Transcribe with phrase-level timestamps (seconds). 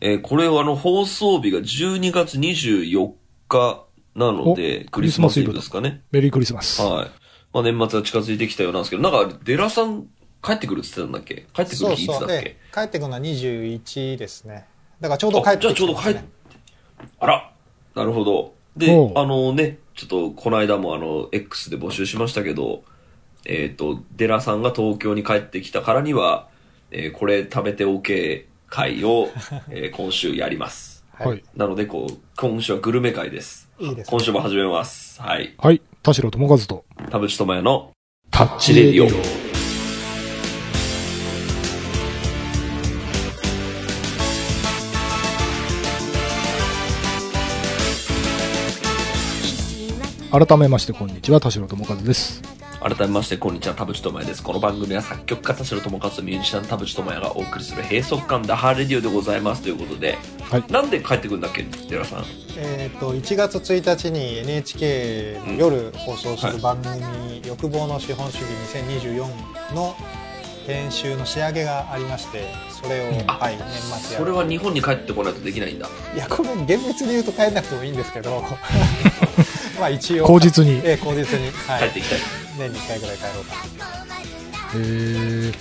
[0.00, 3.12] えーこれはあの、放送日が12月24
[3.48, 6.02] 日なので、おクリスマスイブですかね。
[6.10, 6.80] メリークリスマス。
[6.82, 7.10] はい。
[7.52, 10.06] まあ年末が近づいてきたようなんですけど、なんか、デラさん
[10.42, 11.46] 帰ってくるって言ってたんだっけ？
[11.54, 12.28] 帰ってくそうる日いつだっそう。
[12.28, 14.66] でけ、帰ってくるのは21ですね。
[15.00, 16.28] だからちょうど帰ってきてあじゃあちょうど帰っね
[17.20, 17.52] あら
[17.94, 18.54] なるほど。
[18.76, 22.82] であのね、ちょっとこの間もあの、X で募集しましたけど、
[23.44, 26.48] えっ、と、デラさんが東京に帰ってきたからには、
[26.90, 29.30] えーこれ食べて OK 会を、
[29.70, 31.04] えー今週やります。
[31.12, 31.42] はい。
[31.56, 33.68] なので、こう、今週はグルメ会です。
[33.78, 35.20] いいですね今週も始めます。
[35.20, 35.54] はい。
[35.58, 35.82] はい。
[36.02, 37.90] 田代智和と、田淵智也の
[38.30, 39.08] タッチレディオ。
[50.46, 51.40] 改めまして、こんにちは。
[51.40, 52.57] 田代智和です。
[52.80, 54.42] 改めまして、こんにちは、田淵智也です。
[54.42, 60.16] この番組は作曲家田代智和とミュージシャン田淵智也がお送りする閉塞感ダハーレディオでございますということで、
[60.48, 60.64] はい。
[60.70, 62.24] なんで帰ってくるんだっけ、デラさん？
[62.56, 68.44] えっ、と、1月1日に NHK の夜放送する番組、欲望の資本主義
[68.76, 69.96] 2024の
[70.68, 72.44] 編集の仕上げがありまして、
[72.80, 75.88] それを、あはい、年末やるそれは日本に帰ってこないとできないんだ。
[76.14, 78.44] いや、これ厳密に言うと帰んなくてもいいんですけど、
[79.80, 80.26] まあ一応。
[80.26, 81.50] 口実にええ、口実に。
[81.66, 81.80] はい。
[81.80, 82.47] 帰ってきたい。
[82.58, 83.86] 年に1回ぐらい帰ろうかな
[84.74, 85.52] へえ。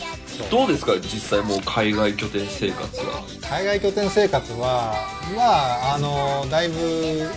[0.52, 3.24] どうですか、実際もう海外拠点生活は？
[3.50, 4.96] 海外拠点生活は
[5.36, 7.28] まああのだいぶ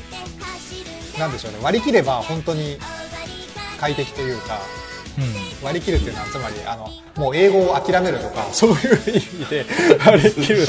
[1.19, 2.79] なんでしょうね割り切れば本当に
[3.79, 4.59] 快適というか
[5.63, 8.77] 割り切るっていうのはつまりあのもう英語を諦めるとかそういう
[9.11, 9.67] 意味で
[10.05, 10.67] 割り切る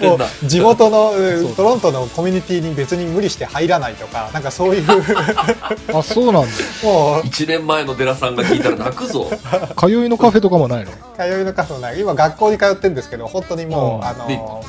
[0.00, 4.82] とか地元のうんトロントのコミュニティに別に無理して入らないとかなんかそういう。
[4.84, 5.96] ん。
[5.96, 6.48] あ、そうなんだ。
[6.82, 7.20] もう。
[7.22, 9.30] 1年前のデラさんが聞いたら泣くぞ。
[9.78, 10.90] 通いのカフェとかもないの？
[11.16, 12.00] 通いの数もない。
[12.00, 14.04] 今学校に通ってるんですけど本当にもう、うん。
[14.04, 14.64] あの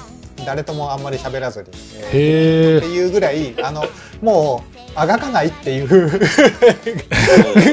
[0.45, 1.67] 誰ともあんまり喋らずに、
[2.13, 2.77] えー。
[2.79, 3.83] っていうぐらいあの
[4.21, 6.09] もうあがかないっていうぐ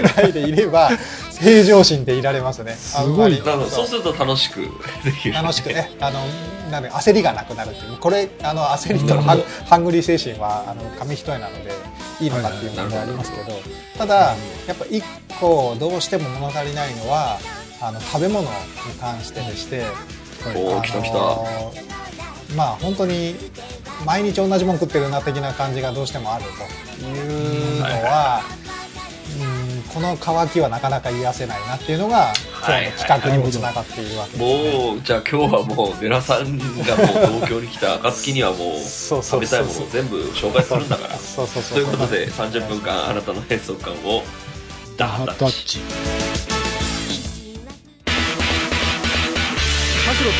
[0.02, 0.90] らいでいれば
[1.40, 2.74] 平常心でいられますね。
[2.74, 4.60] すごいそうすると楽しく。
[5.02, 5.34] できる。
[5.34, 5.90] 楽しくね。
[6.00, 6.20] あの
[6.70, 7.96] なんで焦りがなくなるっていう。
[7.96, 11.72] これあの焦りとのハンハングリー精神はあの紙一重なので
[12.20, 13.58] いいのかっていう問題ありますけど。
[13.96, 14.36] ただ
[14.66, 15.02] やっぱ一
[15.40, 17.38] 個どうしても物足りないのは
[17.80, 18.48] あの食べ物に
[19.00, 19.84] 関してでして
[20.54, 21.18] おー、来た来た。
[22.54, 23.34] まあ本当に
[24.04, 26.44] 毎日同じもん食ってるな的な感じがどうしてもある
[26.98, 28.64] というのは、うん
[29.94, 32.32] この渇きはなかなか癒せないなっていうのが
[32.66, 41.16] 今日の企画にもつながっているわけです、もう、じゃあ今日はもう、デラさんがもう東京に来た暁にはもう、そうそう食べたいものを全部紹介するんだから。
[41.16, 44.24] そうそうそうということで、30分間あなたの閉塞感を、
[44.96, 45.36] ダハハタッチ。
[45.36, 45.78] タッチ。
[50.04, 50.34] 田代智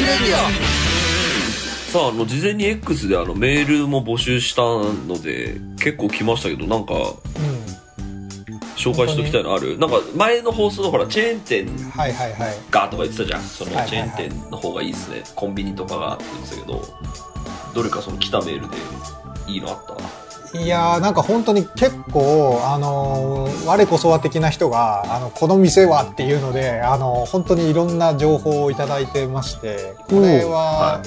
[0.00, 0.85] 和
[1.92, 7.06] さあ、あの、事前に X であの、メールも募集したので、結構来ましたけど、なんか、うん。
[8.76, 9.78] 紹介しておきたいのある？
[9.78, 12.56] なんか、前の放送のほら、チェーン店はいはいはい。
[12.70, 13.42] がとか言ってたじゃん。
[13.42, 14.10] その、はいはいはい。
[14.10, 15.22] チェーン店の方がいいですね。
[15.34, 16.82] コンビニとかがって言ってたけど、
[17.74, 18.76] どれかその来たメールで
[19.48, 19.96] いいのあった？
[20.58, 31.02] いやーなんか本当に結構あのー我こそは的な人があのこの店はっていうのであの本当にいろんな情報をいただいてましてこれは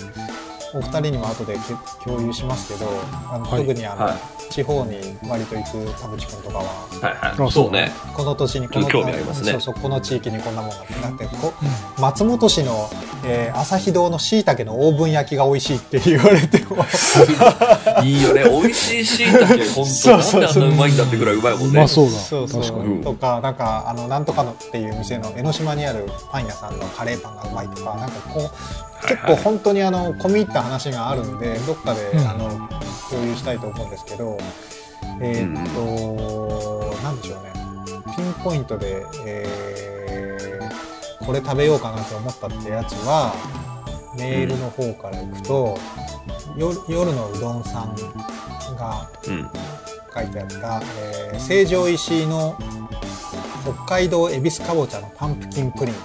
[0.73, 1.59] お二人にも後でけ
[2.03, 2.89] 共有しますけど
[3.31, 4.97] あの、はい特にあの、はい地方に
[5.27, 7.47] 割と行く田淵君とかははいはい。
[7.47, 7.91] あそうね。
[8.15, 11.53] この年にこの興味ありますねそうそうこの地域にこんなもんがあってだってこ
[11.99, 12.89] 松本市の、
[13.25, 16.77] えー、朝日堂のしいたけのオーブン焼きが美味しいって言われても
[18.03, 18.43] いいよね。
[18.43, 19.91] 美味しいしいたけ、ほんと。
[19.91, 21.65] そうなんであんなうまいんだってぐらいうまいもんね。
[21.67, 22.11] うまそうだ。
[22.11, 22.93] そうそう確かに。
[22.95, 32.27] うんとかなんかあのなんとかのっていう店の江ノ島にあるパン屋さんのカレーパンがうまいとかなんかこう結構本当にあの込み入った話があるんでどっかで、うん。
[32.27, 32.69] あの
[33.09, 34.37] 共有したいと思うんですけど
[35.21, 37.51] えーっと、なんでしょうね。
[38.15, 40.69] ピンポイントで、えー
[41.25, 43.33] これ食べようかなと思ったってやつは
[44.17, 45.77] メールの方から行くと、
[46.57, 47.95] 夜夜のうどんさん
[48.75, 49.49] がうん。
[50.11, 52.57] 書いてあった、えー成城石井の
[53.63, 55.95] 北海道恵比寿かぼちゃのパンプキンプリン。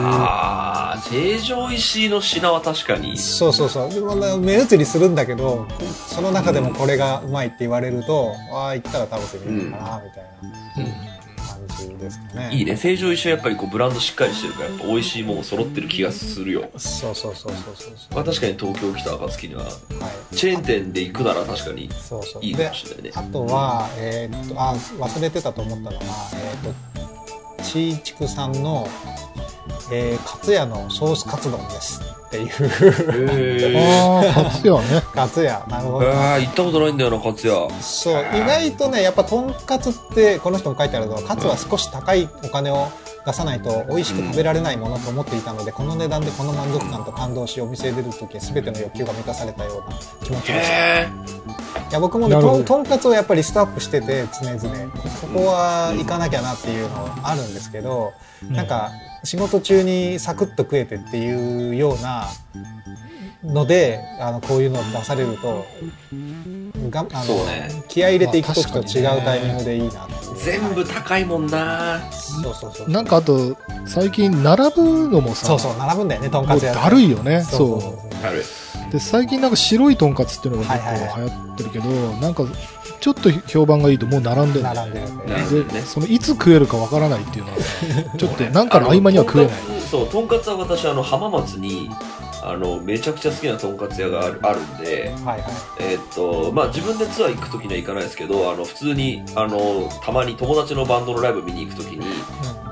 [0.00, 0.75] ああ、
[1.10, 3.16] 成城石井の品は確かに。
[3.16, 5.66] そうそうそう目移りするんだけど
[6.08, 10.96] その中でもこれがうまいって言われると、ああ行ったら食べてみようかなみたいな
[11.44, 12.76] 感じですかね、いいね。
[12.76, 16.68] 成城石井はやっぱりこうブランドしっかりしてるから、やっぱ美味しいもの揃ってる気がするよ。
[16.76, 23.12] そうそうそうそうそうそまあ確かに東京来た暁には、うはいチェーン店で行くなら確かにそうそういいかでもしれないね。
[23.14, 26.04] あとは、えーっとあ忘れてたと思ったのが、
[26.34, 26.74] えーっ
[27.58, 28.88] とちいちくさんの、
[29.90, 32.00] えー、カツヤのソースカツ丼です。
[32.44, 33.74] っていう。
[33.74, 35.02] へああ、カツヤね。
[35.14, 36.10] カツヤなるほど。
[36.10, 37.82] ああ行ったことないんだよな勝也。
[37.82, 42.88] そう意外とねやっぱとんかつってこの人も書いてあるのはカツは少し高いお金を
[43.24, 51.02] 出さないと美味しく食べられないものと思っていたので、この値段でこの満足感と感動しお店へ出るとき全ての欲求が満たされたような気持ちでした。
[51.88, 54.92] いや僕もねとんとんかつをやっぱりストアップしてて常々。
[55.20, 58.12] ここは行かなきゃなっていうのあるんですけど、
[58.48, 58.90] なんか
[59.24, 62.25] 仕事中にサクッと食えてっていうような
[63.44, 65.64] のであのこういうのを出されると
[66.90, 67.68] があの、そうね。
[67.88, 70.36] 気合い入れていく時と違うタイミングでいいなっていう。
[70.36, 72.00] 全部高いもんな。
[72.10, 73.56] そうそうそうなんかあと、
[73.86, 77.42] 最近並ぶのもさ、そうそう並ぶんだよねとんもうかつ屋だるいよね。
[77.42, 78.42] そうそうそある
[78.88, 78.92] う。
[78.92, 81.88] で、最近なんか白いとんかつっていうのが結はいはい構流行ってるけど、
[82.20, 82.44] なんか、
[83.00, 84.64] ちょっと評判がいいともう並んでる。
[84.64, 87.56] 並んでる並んでるねで、そのいつ食えるかわからないっていうのは、
[88.18, 89.54] ちょっとなんかの合間には食えない。
[89.90, 91.90] そうとんかつは私あの浜松に
[92.42, 102.04] あのめちゃくちゃ好きなとんかつ屋があるあるんではいはいえーっとまあ自分でツアー行く時には行かないですけどあの普通にあのたまに友達のバンドのライブ見に行く時に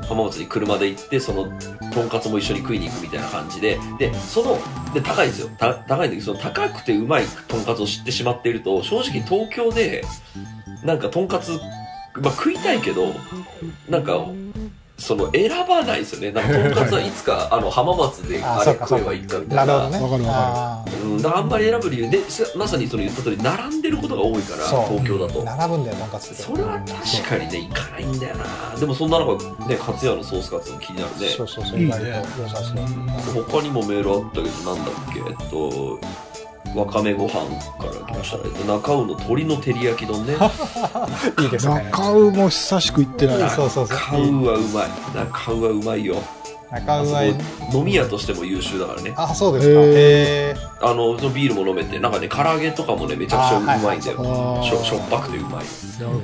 [0.05, 1.45] 浜松に車で行ってその
[1.93, 3.79] とんかつも一緒に食いに行くみたいな感じで。
[3.99, 4.59] でその
[4.93, 5.49] で高いんですよ。
[5.59, 10.05] た高いんだけどその高くてうまいとんかつを知ってしまっていると正直東京で
[10.83, 11.53] なんかとんかつ、
[12.21, 13.15] まあ、食いたいけど
[13.89, 14.27] なんか
[14.97, 16.31] その選ばないですよね。
[16.31, 19.89] なんか とんかつはいつかあの浜松でああれ食えばいいかみたいな。
[19.91, 20.27] なるほどね。
[20.31, 21.03] あー。
[21.03, 25.43] うん、だからあんまり選ぶ理由ですまさにその言った通り並んでることが多いから東京だと。
[25.43, 26.43] 並ぶんだよとんかつって。
[26.43, 28.45] それは確かにね行かないんだよな。
[28.81, 29.33] でもそんな中
[29.67, 31.29] ねカツヤのソースカツも気になるね。
[31.37, 32.23] そうそうそういいね
[33.51, 35.19] 他にもメールあったけどなんだっけ？
[35.19, 35.99] えっと
[36.75, 37.33] わかめご飯
[37.79, 40.35] から来ました、えっと、中尾の鶏の照り焼き丼ね。
[41.41, 41.89] いいですね。
[41.93, 43.51] 中尾も久しく行ってない。
[43.51, 43.97] そうそうそう。
[43.97, 44.89] 中尾はうまい。
[45.15, 46.17] 中尾はうまいよ。
[46.73, 47.23] 中尾は
[47.73, 49.13] 飲み屋としても優秀だからね。
[49.17, 49.81] あそうですか。
[49.81, 49.87] へー。
[49.87, 50.75] へー。
[50.87, 55.65] あのそのビールも飲めてなんかね唐揚げとかもねめちゃくちゃうまいんだよ、あーしょしょっぱくてうまい。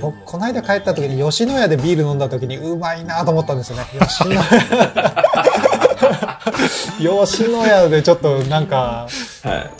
[0.00, 3.84] 僕この間帰った時に吉野家でビール飲んだ時にうまいなと思ったんですよね。
[4.00, 4.40] 吉野家
[6.98, 9.08] 吉野家でちょっとなんか
[9.42, 9.70] はい。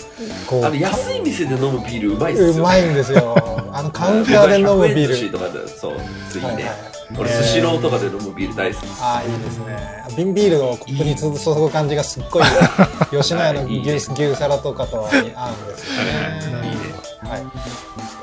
[0.47, 0.65] こう。
[0.65, 3.35] あの安い店で飲むビールうまいっすよ、ね、うまいんですよ。
[3.73, 5.97] あのカウンターで飲むビー100円寿司ルとかでそう
[6.29, 6.65] ついね、はいはい
[7.19, 8.85] 俺スシローとかで飲むビール大好き。
[9.01, 10.05] ああいいですね。
[10.17, 12.45] 瓶ビールをコップに注ぐ感じがすっごい
[13.11, 16.80] 吉野家の牛牛皿とかとは合うんですよね
[17.23, 17.43] はい、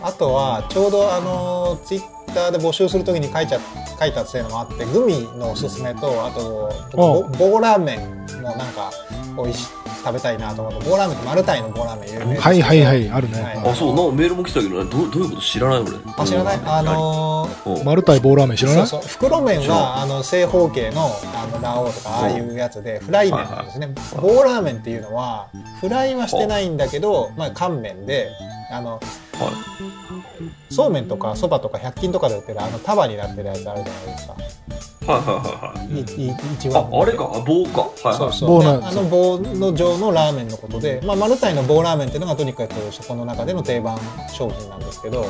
[0.01, 2.01] あとはちょうどあのツイッ
[2.33, 3.59] ターで募集するときに書いちゃ
[3.99, 8.91] 書いたっていうのもあってグミのおすすめとあとボ棒ラーメンもなんか
[9.35, 9.67] 美味し
[10.03, 13.41] 食べたいなと思って棒ラーメンってマルタイの棒ラーメン有名ですはいはいはい、あるね。
[13.41, 13.57] はい。
[13.57, 13.75] あ。
[13.75, 15.91] そうなメールも来たけどねどうどういうこと知らない俺。
[16.17, 16.59] あ知らない？
[16.63, 17.83] あのーう。
[17.83, 18.87] んマルタイ棒ラーメン知らない？
[18.87, 19.09] そうそう。
[19.09, 23.89] 袋麺はあの正方形のあのラオウとかああいうやつでフライ麺なんですね。
[24.21, 25.49] 棒ラーメンっていうのは
[25.81, 28.29] フライはしてないんだけどまあ乾麺で
[28.69, 30.73] あのはい。
[30.73, 34.33] そうめんとかそばとか100均とかで売ってるあの束になってるやつあるじゃないですか。
[34.33, 35.95] はいはいはいはい。
[35.95, 37.31] いい一番ああれか？
[37.33, 37.81] あ棒か？
[37.81, 38.17] はいはい。
[38.17, 38.63] そうそう。
[38.63, 43.97] あの棒の状のラーメンのことで、まあ、マルタイの棒ラーメンっていうのがとにかくそこの中での定番
[44.33, 45.25] 商品なんですけど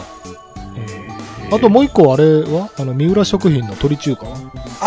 [1.52, 2.70] あともう一個あれは？
[2.78, 4.26] あの、三浦食品の鶏中華？
[4.26, 4.36] は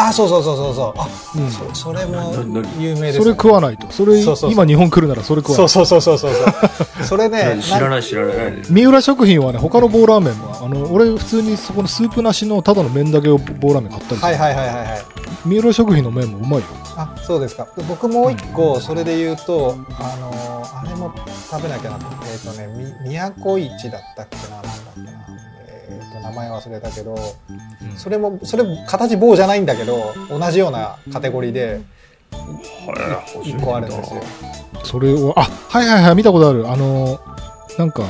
[0.09, 1.01] あそうそうそうそうそう。
[1.01, 1.51] あ、うん。
[1.51, 2.33] そそれも
[2.79, 3.91] 有名です、それ食わないと。
[3.91, 4.53] それ、そうそうそう。
[4.53, 5.69] 今日本来るならそれ食わない。
[5.69, 6.53] そうそうそうそうそう。
[6.99, 7.63] そ うそれね何？
[7.63, 8.37] 知らない知らない。
[8.37, 14.27] 何三浦食品はね、他の棒ラーメンは、あの、俺普通にそこのスープなしのただの麺だけを棒ラーメン買ったりする。
[14.27, 15.03] はいはいはいはいはい。
[15.45, 16.67] 三浦食品の麺もうまいよ。
[16.97, 17.67] あそうですか。
[17.77, 20.51] で僕もう一個それで言うと、あのー
[20.81, 21.13] あれも
[21.51, 22.67] 食べなきゃなとえっ、とね
[23.05, 24.63] み都市だったっけな
[26.11, 27.17] と名前忘れたけど
[27.97, 31.81] それもそれも形棒じゃないんだけど同じようなカテゴリーで
[32.33, 34.23] はい1個あるんですよ。
[34.85, 36.71] それを、あ、はいはいはい、見たことある。
[36.71, 37.21] あの、
[37.79, 38.03] なんか、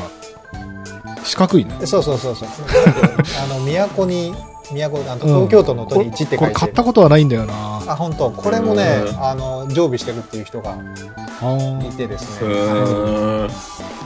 [1.25, 1.75] 四角いね。
[1.78, 2.49] でそうそうそうそう。
[3.42, 4.33] あの都に
[4.73, 7.54] 都あの東京都の都に1ってこれ書いて、買ったことはないんだよな。
[7.87, 8.30] あ本当。
[8.30, 10.76] これもねうんあの常備してるっていう人が
[11.83, 13.50] いてですへねー。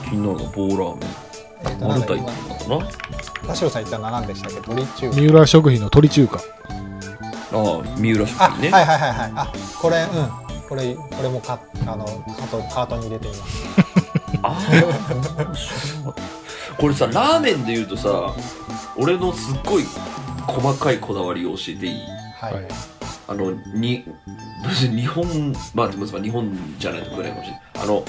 [0.09, 1.24] 気になるな棒ラーメ
[1.63, 2.87] えっとンマルタイなんだ今ってのか
[3.47, 4.61] 田代さん言ったのは何でしたっけ？
[4.61, 6.37] 鳥中三浦食品の鶏中華。
[6.37, 6.43] なあ
[7.79, 9.31] あ三浦食あ、品ねはいはいはいはい。
[9.35, 10.09] あ、これ、うん。
[10.67, 13.33] これ、これもか、あの、カート、カートに入れてみ
[14.41, 14.59] ま
[15.55, 15.95] す。
[16.77, 18.33] これさラーメンで言うとさ
[18.97, 19.83] 俺のすっごい
[20.45, 21.99] 細かいこだわりを教えていい？
[22.41, 22.53] はい。
[22.55, 22.67] はい
[23.27, 24.05] あのに
[24.67, 25.25] 別に日本
[25.73, 28.05] まあでも日本じゃないと食えないかもしれないあの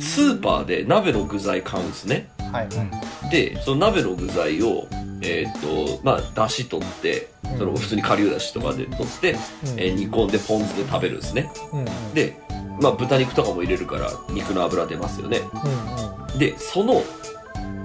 [0.00, 2.28] スーパーで鍋の具材買うんですね。
[2.52, 2.66] はい。
[2.66, 2.90] うん
[3.30, 4.86] でその鍋の具材を
[5.20, 7.28] えーっと、まあ、だし取って、
[7.58, 9.38] その普通に顆粒だしとかで取って、うん。
[9.76, 11.50] えー煮込んでポン酢で食べるんですね。
[11.72, 12.14] うんうん。
[12.14, 12.36] で、
[12.80, 15.40] まあ、豚肉とかも入れるから肉の脂出ますよね。
[15.40, 16.38] うんうん。
[16.38, 17.02] で、その、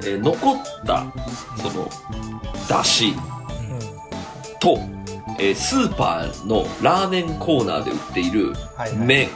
[0.05, 1.12] えー残った、
[1.58, 1.89] その、
[2.70, 3.13] だし
[4.60, 4.77] と、
[5.39, 8.98] えースーパーのラーメンコーナーで売っているはいはい。
[9.00, 9.29] 麺、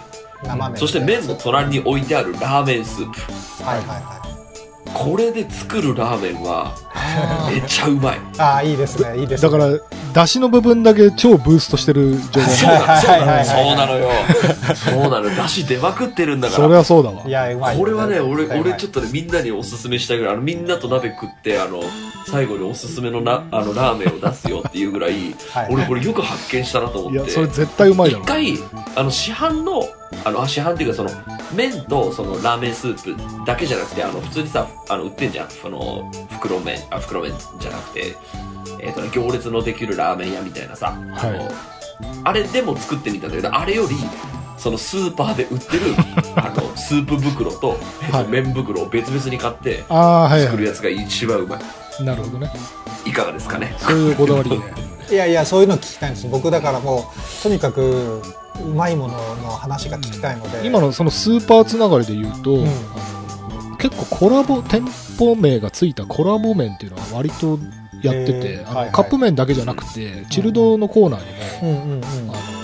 [0.44, 3.20] 生麺そして麺の隣に置いてあるラーメンスープ。
[3.63, 4.17] はいはいはい
[4.94, 6.87] これで作るラーメンは、あ
[7.49, 8.17] めっちゃうまい。
[8.17, 9.79] ーあーいいですねいいですねだから、
[10.13, 12.43] 出汁の部分だけ超ブーストしてる状態。
[12.49, 14.09] そうなの、そうなの、はいはいはいそうなのよ。
[14.75, 16.77] そうなの、だし出まくってるんだかそれら。
[16.77, 17.31] はそうだわい。
[17.31, 21.81] やうまいこれはね、俺、俺ちょっとね、みんなにおすすめしたいぐらい、あの、みんなと鍋食って、あの、
[22.29, 27.17] 最後におすすめのな、あの、ラーメンを出すよっていうぐらい、はい俺これよく発見したなと思って。
[27.19, 28.27] いや、それ絶対うまいだろ一。
[28.27, 28.57] 回、
[28.95, 29.87] あの、市販の、
[30.23, 31.09] あの、あ市販っていうかその、
[31.55, 35.49] 麺とそのラーメンスープだけじゃなくて、あの、普通にさ、あの、売ってんじゃん。
[35.49, 38.15] その、袋麺、あ、袋麺じゃなくて、
[38.79, 41.51] えっ、とね、行列のできるラーメン屋みたいなさ、あのはい
[42.24, 43.96] あれでも作ってみたんだけど、あれより、
[44.58, 45.96] そのスーパーで売ってる、
[46.36, 51.60] あの、スープ袋と、えっとはい麺袋を別々に買って、ああ、はいは作るやつが一番うまい。
[52.00, 52.03] い。
[52.03, 52.51] なるほどね。
[53.06, 53.75] いかがですかね？
[53.79, 54.58] そういうこだわりね。
[55.10, 58.22] いやいやそういうの聞きたいんです僕だからもうとにかく
[58.60, 62.72] うまいものの話が聞きたいので今のそのスーパーつながりで言うと、うんあの
[63.77, 64.81] 結構コラボ、店
[65.17, 67.60] 舗名がついたコラボ麺っていうのは割と
[68.01, 68.91] やってて、あのいはい。
[68.91, 72.03] カップ麺だけじゃなくて、チルドのコーナーにも、うんうんうん。
[72.03, 72.57] あの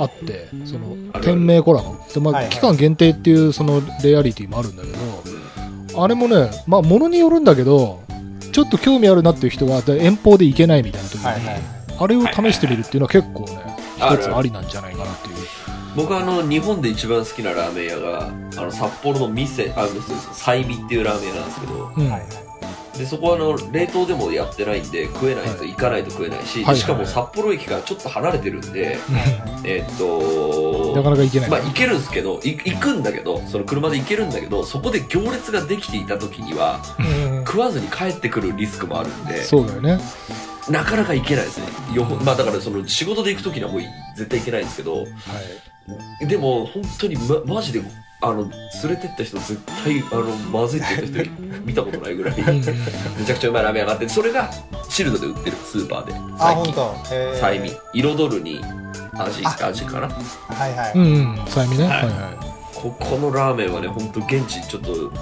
[0.00, 1.96] あって、その店名コラボ。
[2.12, 2.52] で、まあ、はいはい。
[2.52, 4.88] 期間限定っていうそのレアリティもあるんだけ
[5.92, 8.02] ど、あれもね、まあ、ものによるんだけど、
[8.52, 11.60] ちょっと興味あるなっていう人がで遠方で行けないみたいな時に、はいはい。
[12.00, 15.36] あれを試してみるっていうのは結構ね、一つありなんじゃないかなっていう。
[15.98, 22.48] 僕はあの、日本で一番好きなラーメン屋が、あの、札幌の店、あ、そうですサイミっていうラーメン屋なんですけど、うん
[22.96, 28.98] で、そこはあの、冷凍でもやってないんで、食えないと、はい行かないと食えないし、はいはいしかも札幌駅からちょっと離れてるんで、
[29.64, 31.50] えーっと、なかなか行けない。
[31.50, 37.02] まあ行けるんですけど、い行くんだけど、その車で行けるんだけど、そこで行列ができていた時には、う
[37.36, 39.98] ん食わずに帰ってくるリスクもあるんで、そうだよね。
[40.68, 41.66] なかなか行けないですね。
[41.94, 43.80] よほまあだからその仕事で行く時にはもう
[44.16, 45.06] 絶対行けないんですけど、はい。
[46.26, 47.82] でも本当にまマジで、
[48.20, 48.50] あの、連
[48.90, 54.50] れてった人絶対、あの、まずいって言った人見たことないぐらい、めちゃくちゃうまいラーメン屋があって、それが
[54.88, 56.12] シルドで売ってる、スーパーで。
[56.38, 56.72] あ最近。
[56.72, 57.70] 本当へーサイミ。
[57.94, 58.60] 彩るに
[59.14, 60.08] 味、あ味かな。
[60.08, 61.84] はいはい、うんうん、さゆみね。
[61.84, 62.48] ははいいはい。
[62.74, 65.12] ここのラーメンはね、本当現地ちょっと、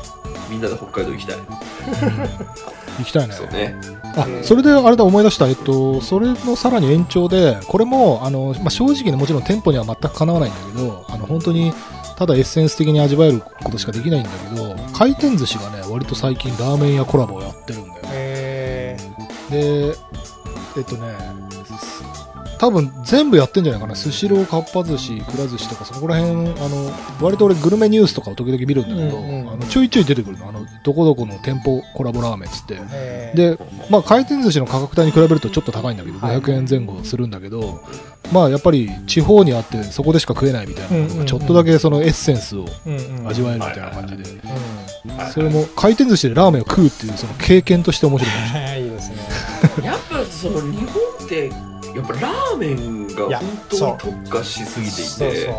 [0.49, 1.37] みんなで北海道行きたい。
[2.99, 3.35] 行きたいね。
[3.35, 3.75] そうね。
[4.17, 5.47] あ、それであれだ思い出した。
[5.47, 11.73] えっと、それのさらに延長で、これも、あの、まあ、正直ね、もちろん店舗には全くかなわないんだけど、あの、本当に、
[12.17, 18.09] ただエッセンス的に味わえることしかできないんだけど、回転寿司がね、割と最近ラーメン屋コラボをやってるんだよね。
[18.13, 18.97] え
[19.51, 19.95] で、
[20.79, 21.13] えっとね、
[22.59, 23.95] 多分全部やってんじゃないかな。
[23.95, 30.49] スシロー、かっぱ寿司、くら寿司とか、そこら辺、あの、割と俺グルメニュースとかを時々見るんだけど、うんうんあのちょいちょい出てくるの。
[30.49, 32.75] あの、どこどこの店舗コラボラーメンっつって。
[33.35, 33.59] で、
[33.91, 37.81] まあ回転寿司の価格帯に比べるとちょっと高いんだけど、はい500円前後するんだけど、
[38.33, 44.27] まあやっぱり地方にあってそこでしか食えないみたいなのが、ちょっとだけそのエッセンスをうんうん味わえるみたいな感じで、う
[45.33, 48.83] それも回転寿司でラーメンを食うっていうその経験として面白いかもしれない。
[48.83, 49.17] んいいですね
[49.85, 51.51] やっぱその日本って、
[51.97, 55.55] やっぱラーメンが本当に特化しすぎていて、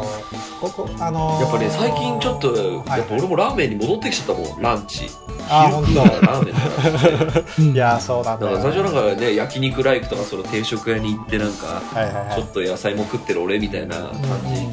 [0.59, 5.07] ここあのーやっぱね、最近ちょっと、はいやっぱ俺もラーメンに戻ってきちゃったもん、ランチ。
[5.49, 7.61] あ昼食うからラーメンだなって。
[7.61, 14.11] う んいやーそうなんだから最初なんかね、焼肉ライクとかその定食屋に行ってなんか、はいはいはいちょっと野菜も食ってる俺みたいな感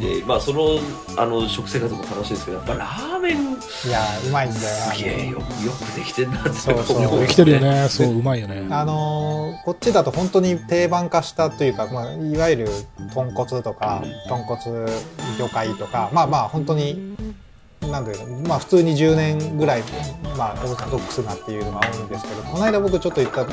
[0.01, 0.79] じで、まあその、
[1.17, 7.61] あの、食生活も楽しいですけど、やっぱラーメン、いやーうまいんだよすげえよ、よくできてんなってそうそう思うできてるよ。
[7.61, 7.87] ね。
[7.89, 8.67] そう、うまいよね。
[8.71, 12.69] あのーこっちだと本当に定番化したというか、まあ、いわゆる
[13.15, 14.61] 豚骨とか豚骨
[15.39, 17.17] 魚介とかまあまあ本当に
[17.83, 19.83] なんだろうまあ普通に10年ぐらい、
[20.37, 23.47] まあ、オーソドックスなっていうのが多いんですけどこの間僕ちょっと言った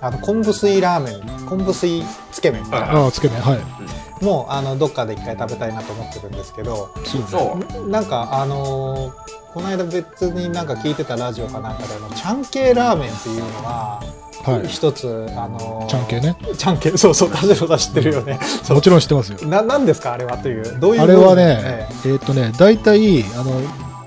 [0.00, 4.24] あの昆布水ラーメン昆布水つけ麺はいああ、つけ麺、はい。
[4.24, 6.94] もあのどっかで一回食べたいなと思ってるんですけど
[7.26, 7.88] そう。
[7.88, 14.02] なんかあのーこの間別になんか聞いてたラジオかなんかであのちゃん系ラーメンっていうのは
[14.44, 14.66] はい。
[14.68, 16.36] 一つ、あのーちゃん系ね。
[16.56, 18.38] ちゃんけ そうそう田代さん知ってるよね。
[18.70, 19.38] もちろん知ってますよ。
[19.48, 20.78] ななんですかあれはという。
[20.80, 21.02] どういう？
[21.02, 22.08] あれはねえ、え。
[22.08, 23.60] ーっとね、大体、あの、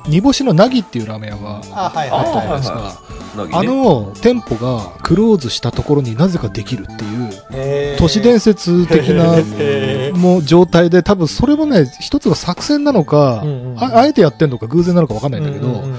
[0.07, 3.59] 煮干しのなぎっていうラーメン屋がえあはいあったじゃはいないですはいか。
[3.59, 9.35] あの店舗がクローズしたところになぜかできるっていう都市伝説的な
[10.15, 15.95] もう状態で多分それもね一つの作戦なのか、うんうんああえてやってんのか偶然なのか分かんないんだけど、うんうん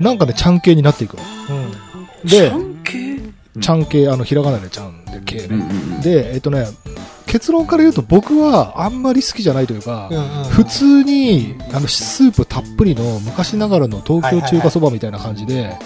[0.00, 1.22] なんかねちゃん系になっていくの。
[1.50, 2.28] うん。
[2.28, 2.50] で
[3.60, 5.48] ちゃん系、あの、ひらがなでちゃんで系ね。
[5.50, 6.00] うん。
[6.00, 6.66] で、えっとね、
[7.26, 10.10] 結論から言うと僕はあんまり好きじゃないというか、
[10.50, 15.76] 普通に、あの、スープたっぷりの昔ながらの東京中華そばみたいな感じで、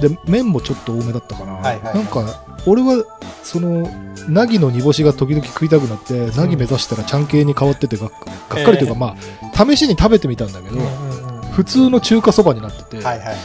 [0.00, 1.60] で、麺もちょっと多めだったかな。
[1.60, 3.04] なんか、俺は、
[3.42, 3.88] その、
[4.28, 9.16] ナギの煮干しが時々食いたくなって、ナギ目指したらちゃん系に変わっててがっ、かりというか、えーま
[9.52, 11.11] あ、試しに食べてみたんだけど、うんうんうん
[11.52, 13.36] 普通の中華そばになってて、はいはいはいはい。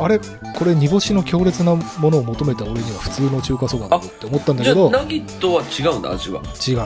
[0.00, 6.42] あれ、これ煮干しの強烈なものを求めた俺には普通の中華そばだぞって思ったんだじゃあ、けど、ナギとは違うんだ、味は？
[6.66, 6.78] 違う。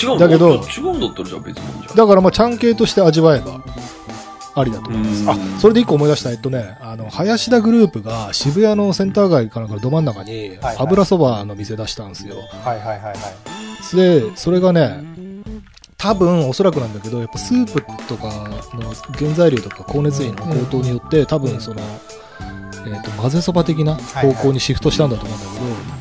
[0.00, 1.96] 違うんだけど違うんだったらじゃあ別物じゃん。
[1.96, 3.60] だからまあ、ちゃん系として味わえば、
[4.54, 5.22] ありだと思います。
[5.22, 12.36] うんあ、それで一個思い出した、えっとね、あの、林田グループが渋谷のセンター街かなんかのど真ん中に油そばの店出したんですよ。
[12.64, 13.96] はいはいはいはい。
[13.96, 15.02] で、それがね、
[15.98, 18.28] 多分おそらくなんだけど、やっぱスープとか
[18.74, 21.80] の原材料とか光熱費の高騰によって、多分その、
[22.86, 25.46] えっと混ぜそば的な方向にシフトしたんだと思うんだ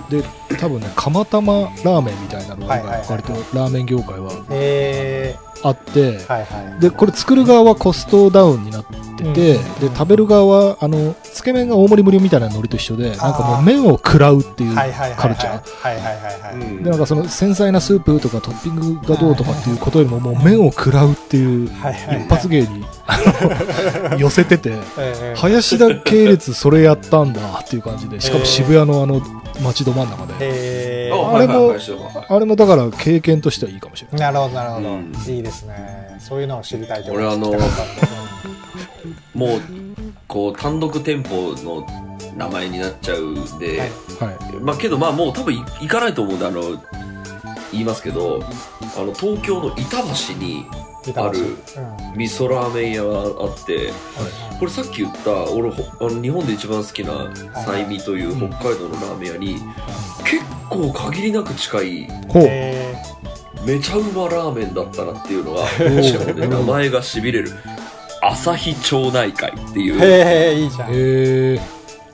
[0.10, 5.36] けど、で、多分ね、釜玉ラーメンみたいなのがはいはいはい割とラーメン業界はえ
[5.66, 6.80] あって、ー、はいはい。
[6.80, 14.76] で、これ作る側はコストダウンになってて、うんで、食べる側は、あの、つけ麺が大盛り無料みたいなノリと一緒で、なんかもう麺を食らうっていう。
[14.76, 16.84] カルチャー。
[16.84, 23.18] で、なんかその繊細なスープとかトッピングがどうとかっていうことよりも、もう麺を食らうっていう一発芸に、あ
[24.12, 29.22] の寄せてて、えー林田系列それやったんだっていう感じで、しかも渋谷のあの
[29.62, 30.34] 街ど真ん中で。
[31.16, 31.76] えー、あれも
[32.30, 34.20] あれもだから経験としてはいいかもしれない。
[34.20, 35.14] なるほどなるほど、うん。
[35.28, 36.18] いいですね。
[36.20, 38.36] そういうのを知りたいと俺あの聞きたかったんで
[39.34, 39.62] もう、
[40.28, 41.86] こう、単独店舗の
[42.36, 43.90] 名前になっちゃうんで、はい。
[44.32, 44.56] はい。
[44.62, 46.62] まあけどまあもう多分い行かないと思うんで、あの、
[47.72, 48.42] 言いますけど、
[48.98, 50.66] あの、東京の板橋に
[51.16, 52.18] あるうん。
[52.18, 53.92] 味噌ラーメン屋があって、
[54.60, 57.32] これさっき言った、俺、ほあの日本で一番好きな、
[57.64, 59.56] サイミという北海道のラーメン屋に、
[60.24, 62.08] 結構限りなく近い、
[63.66, 66.04] めちゃうまラーメンだったなっていうのが、ー。
[66.04, 67.52] しかもね、名前が痺れる。
[68.22, 70.00] 朝日町内会っていう。
[70.00, 70.04] ー、。
[70.04, 71.60] へえいいじゃん、え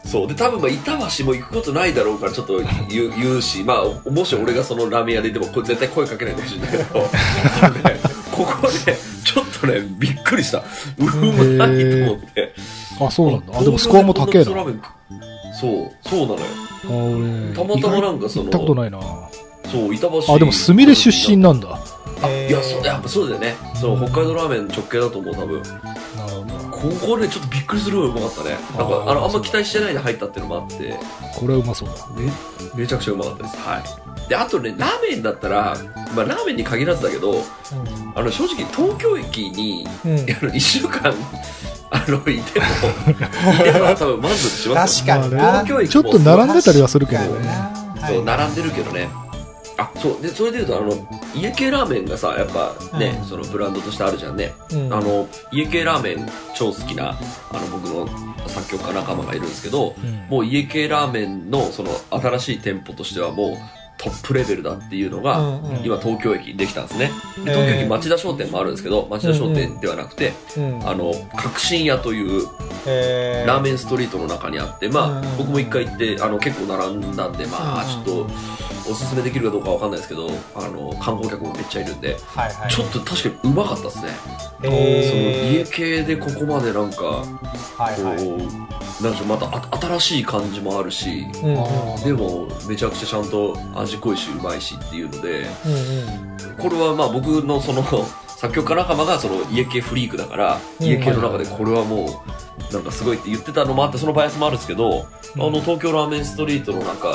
[0.06, 0.28] そう。
[0.28, 6.84] で、多分まあ、板橋も行くことないだろうから、ちょっと言う言うし、まあ、もし俺がそのラーメン屋でいても、これ絶対声かけないでほしいんだけど、
[8.46, 10.60] ここで、ちょっっとね、びっくりした。
[10.98, 12.54] うまいと思って。
[13.00, 13.60] あ、そうなんだ。
[13.60, 14.52] あ、でもスコアも高えな。
[14.52, 16.46] あ、そう、そうなのよ。
[16.90, 19.00] 俺、たまたまなんかその行ったことないな。
[19.72, 20.34] そう、板橋。
[20.34, 21.80] あ、でも、すみれ出身なんだ。
[22.24, 23.56] あ、いや、そう、やっぱそうだよね。
[23.80, 25.62] そう、北海道ラーメン直系だと思う、多分。
[26.82, 28.58] ここね、ちょっとびっくりするぐらいうまかったね。
[28.76, 30.98] なんか、あの、あんま期待してないで入ったっていうのもあって、
[31.36, 31.96] これはうまそうだ。
[32.16, 33.58] め、めちゃくちゃうまかったです。
[33.58, 34.30] はい。
[34.30, 35.78] で、あとね、ラーメンだったら、
[36.16, 37.44] まあ、ラーメンに限らずだけど、
[38.16, 39.88] あの、正直、東京駅に、
[40.42, 41.14] あの、一週間、
[41.92, 42.66] あの、いても、
[43.54, 47.82] いても多分満足しますよ確かにな東京駅ちょっと並んでたりはするけどね。
[48.08, 49.10] そう、並んでるけどね。
[49.82, 50.22] あ、そう。
[50.22, 50.94] で、それで言うと、あの、
[51.36, 54.54] 家系ラーメンがさ、やっぱね、うんそのブランドとしてあるじゃんね。
[54.72, 57.12] うんあの、家系ラーメン超好きな、
[57.52, 58.08] あの、僕の
[58.48, 63.58] 作曲家仲間がいるんですけど、うんもう家系ラーメンの、その、新しい店舗としてはもう、
[64.02, 65.86] トップレベルだっていうのが、うんうん。
[65.86, 67.12] 今東京駅にできたんですね。
[67.46, 72.48] で東京駅町田商店もあるんですけど、町田商店ではなくて、うんあの、革新屋という
[72.88, 73.44] え。
[73.46, 78.28] ーラーメンストリートの中にあって、まあ、うん僕も一回行って、あの、結構並んだんで、まあ、ちょっと、
[78.90, 82.72] おすすめできるかどうかわかんないですけど、あの、観光客もめっちゃいるんで、はいはい。
[82.72, 84.10] ちょっと確かにうまかったですね。
[84.62, 88.18] そのえ家系でここまでなんか、ーはいはい。
[88.18, 88.38] こ
[89.00, 91.54] う、なんでしょう、またあ新しい感じもあるし、うん
[91.96, 92.04] うん。
[92.04, 97.84] でも、めちゃくちゃちゃんと味濃いし、うまいしっていうので、うんこれはまあ僕のその、
[98.28, 102.24] 作曲家仲間がその家系フリークだから、うん家系の中でこれはも
[102.70, 107.10] う、なんかすごいって言ってたのもあって、そのバイアスもあるんですけど、あの、東京ラーメンストリートの中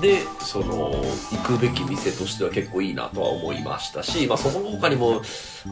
[0.00, 0.92] で、その、
[1.30, 5.22] 行くべき店としては結構いいなとは思いましたし、まあそこの他にも、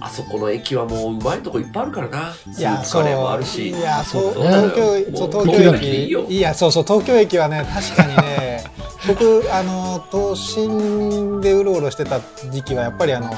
[0.01, 2.33] あそこの駅はもううまいとこいっぱいあるからな。
[2.33, 3.69] スープカレーもあるし。
[3.71, 4.97] いやそう東京
[5.75, 8.15] 駅いいやそうそう東京駅はね確かに
[9.11, 13.29] 僕あの都心でうろうろしてた時期はやっぱりあの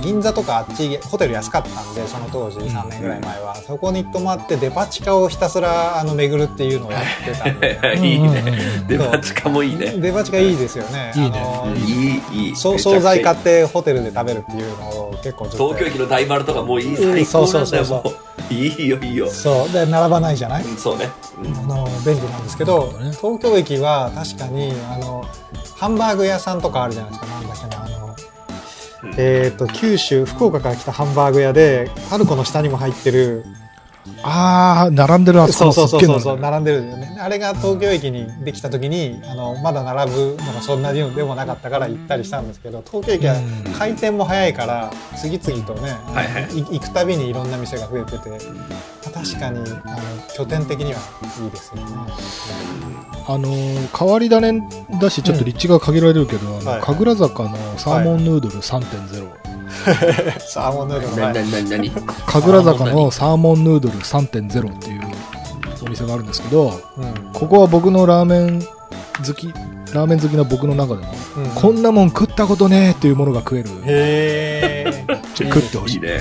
[0.00, 7.78] 銀座とかあっちホテル安かったんでその当時3年ぐらい前は、そこに泊まってデパ地下をひたすらあの巡るっていうのをやってたんで。
[8.02, 8.42] いいね。
[8.88, 9.92] デパ地下もいいね。
[9.98, 11.12] デパ地下いいですよね。
[11.14, 11.42] いいね。
[12.32, 12.56] いい、いい。
[12.56, 18.10] 惣菜買ってホテルで食べるっていうのを結構東京駅の大丸とかもういい、うん最高なんだよ、そうそうそうも
[18.50, 18.54] う。
[18.54, 19.30] いいよ、いいよ。
[19.30, 19.72] そう。
[19.72, 20.64] で並ばないじゃない？
[20.64, 21.08] うんそうね。
[21.42, 21.72] うん。
[21.72, 23.10] あの便利なんですけど、ね。
[23.20, 25.24] 東京駅は確かにあの
[25.78, 27.26] ハンバーグ屋さんとかあるじゃないですか。
[27.26, 28.01] なんだっけなあの、うん
[29.16, 33.44] えっ、と九州福岡から来たハンバーグ屋でパルコの下にも入ってる
[34.24, 37.16] あー、並んでるあそこそうそうそうそう並んでるよね。
[37.20, 48.36] あれが東京駅にできた時に、あの、まだ並ぶのがそんなにでもなかったから行ったりしたんですけど、東京駅はうん回転も早いから、次々とね、はいはいい行くたびにいろんな店が増えてて、ま
[49.06, 49.98] あ確かに、あの、
[50.34, 51.00] 拠点的には
[51.40, 51.92] いいですよね。
[53.28, 54.60] あのー変わり種
[55.00, 59.51] だし、ちょっと立地が限られるけど、あのはい神楽坂のサーモンヌードル3.0。
[60.40, 65.02] サーモンヌードルのな、前な、な、なに神楽坂のサーモンヌードル3.0っていう
[65.84, 69.48] お店があるんですけど、うんここは僕のラーメン好き、
[69.92, 73.70] ラーメン好きな僕の中でも、うんこんなもん食ったことねえっていうものが食える。
[73.84, 76.02] へーちょ食ってほしいいい。
[76.02, 76.20] ね。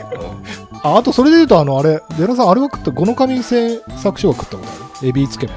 [0.82, 5.08] あ、あとそれで言うと、あの、あれ、デラさん、あれは食った、五の神製作所は食ったことある？
[5.08, 5.56] エビつけ麺。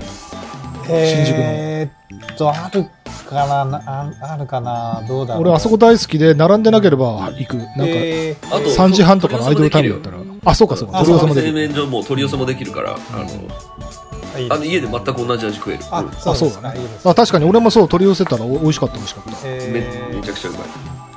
[0.85, 2.85] 新宿のえーっと、ある
[3.33, 5.03] かななああるかな？
[5.07, 5.43] どうだろう？
[5.43, 7.57] 俺、あそこ大好きで、並んでなければ行く。
[7.57, 10.17] なんか、えーあと3時半とかのアイドルタイムだったら。
[10.45, 10.99] あ、そうかそうか。
[10.99, 11.53] あ取り寄せもできる。
[11.53, 15.83] 製麺所も取り寄せもできるから、あの、いいあの家で全く同じ味食える。
[15.91, 19.31] あ、うんそうですあそうだねあ、確かに俺もそう、取り寄せたらお美味しかった、美味しかった。
[19.31, 20.61] めえーめちゃくちゃうまい。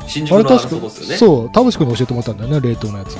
[0.07, 1.17] 新あ宿のあれ確かそこですよね。
[1.17, 3.17] そう、田淵君に教えてもらったんだよね、冷凍のやつ。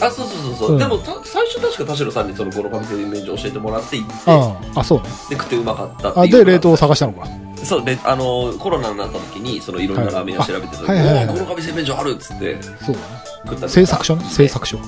[0.00, 0.72] あ、そうそうそうそう。
[0.72, 5.04] うんでもた最初確か田代さんにそのこの神製麺所教えてもらって行って、ああ、あ、そうね。
[5.30, 7.28] で食ってうまかったってあ、で、冷凍を探したのか。
[7.64, 11.34] そうであのコロナになった時にそのいろんなラーメン屋調べてた時はいあはいはいはい。
[11.38, 12.62] この神製麺所あるっつって。
[12.62, 13.06] そうだね。
[13.44, 14.16] 食った製作所？
[14.16, 14.78] ね、製作所。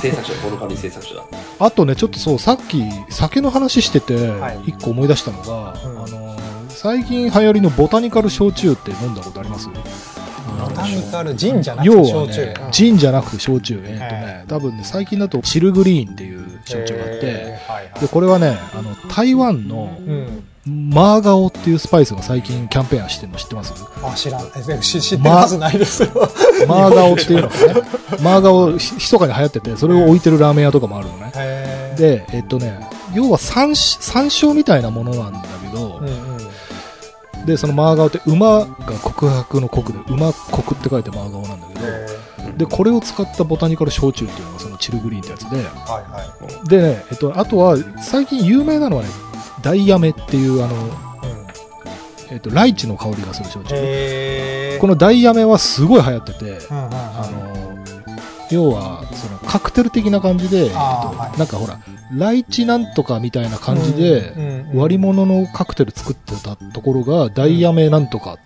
[0.00, 1.24] 製作所この神製作所だ。
[1.58, 6.04] あとね、ちょっとそう、さっき酒の話しててはい、一個思い出したのが、うん。
[6.04, 9.68] あのー、最近流行りのボタニカル焼酎って飲んだことあります？
[9.68, 9.74] ボ
[10.74, 12.46] タニカル、ジンじゃなく要はて焼酎。
[12.46, 13.82] ねうん、ジンじゃなくて焼酎。
[13.86, 17.58] えっ、とね、多分ね、最近だとチルグリーンっていう焼酎があって、
[18.00, 20.44] で、これはね、あの、台湾のうん。
[20.66, 23.74] マーガオっていうスパイスが最近キャンペーンしてるの知ってます？
[24.02, 24.46] あ、知らん。
[24.46, 26.08] えし知ってるはずないですよ。
[26.66, 27.82] マーガオっていうのがね、
[28.22, 31.94] マーガオひ密かに流行ってて、それを置いてるラーメン屋とかもあるのね。
[31.98, 37.46] で、えっとね、要は山椒山椒みたいなものなんだけどうん、うん。
[37.46, 38.66] で、そのマーガオって馬が
[39.02, 46.68] 告白の国で、馬国って書いてマーガオなんだけど、えで、これを使ったボタニカル焼酎っていうのがそのチルグリーンってやつで、ー、はいはい。
[46.68, 49.10] でね、えっと、あとは最近有名なのはね、
[49.64, 50.90] ダイヤメっていうあの、うん。
[52.30, 53.74] えっと、ライチの香りがする焼酎。
[53.76, 54.80] へー。
[54.80, 57.54] このダイヤメはすごい流行ってて、あの、
[58.50, 61.80] 要は、そのカクテル的な感じで、えっとはいなんかほら、
[62.12, 68.36] ライチなんとかみたいな感じで、割り物のカクテル作ってたところが、ダイヤメなんとか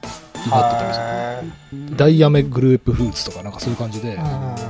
[0.45, 1.43] になってたりすへ
[1.91, 1.97] る。
[1.97, 4.19] ダイヤメグレープフルーツとかなんかそういう感じで、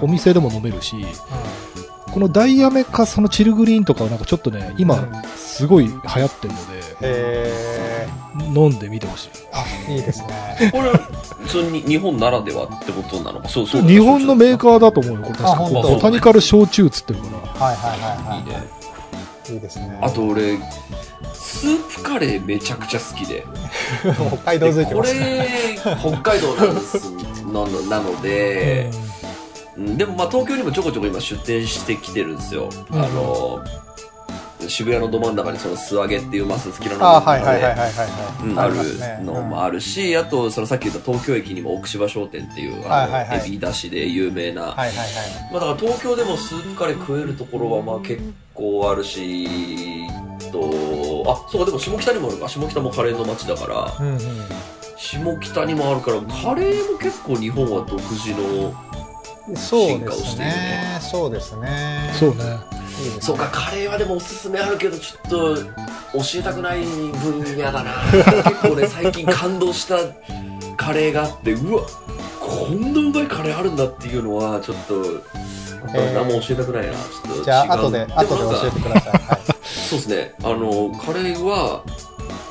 [0.00, 0.96] お店でも飲めるし、
[2.18, 6.60] このダイヤメかそのチルグリーンとかはなんかちょっとね、今うん、すごい流行ってるの
[7.00, 8.08] へ
[8.52, 9.28] で、飲んでみてほしい。
[9.28, 9.32] ー。
[9.52, 10.72] あ、いいですね。
[10.72, 13.48] これ普通に日本ならではってことなのか？
[13.48, 17.66] そうそう日本のメーカーだと思うよ、これ確かあ本当ボタニカル焼酎っつってるから。
[17.66, 18.40] はいはいはいはい。
[18.40, 18.66] いいね
[19.50, 20.00] いいですね。
[20.02, 20.58] あと俺
[21.34, 23.44] スープカレーめちゃくちゃ好きで
[24.02, 25.20] 北海道でこ付いてますね。
[25.84, 27.12] れ北海道なんです
[27.44, 29.08] なのなので、うん
[29.96, 33.00] でもまあ東京にもちょこちょこ今出店してきてるんですよ、うん。
[33.00, 33.64] あの
[34.68, 38.66] 渋谷のど真ん中にその素揚げっていうマス好きなのあ、はいはいはいはいはいうんはい。
[38.66, 44.62] あるのもあるし、あとそのさっき言った東京駅にも奥芝商店っていうあの、エビだしで有名な。
[44.62, 44.84] まあ、
[45.54, 48.20] だから東京でもスープカレー食えるところはまあ結
[48.52, 49.46] 構あるし
[50.50, 52.48] とあそうかでも下北にもあるか。
[52.48, 53.66] 下北もカレーの街だか
[54.00, 54.18] らうんうん。
[54.96, 58.74] 下北にもあるからカレーも結構日本は独自の
[59.56, 60.98] 進化をですしているねね。
[61.00, 62.12] そうですね。
[62.18, 62.44] そうね。
[62.98, 63.20] いいですね。
[63.20, 65.62] そうかカレーはでもおすすめあるけどちょっと教
[66.36, 67.92] えたくない分野だな
[68.42, 69.96] 結構ね最近感動した
[70.76, 71.82] カレーがあってうわ
[72.40, 74.94] こんなうまいカレーあるんだっていうのはちょっと
[75.94, 79.12] えー何も教えたくないなちょっとじゃあ、後で、後で教えてください。
[79.12, 79.40] はい。
[79.62, 81.82] そうですねあのカレーは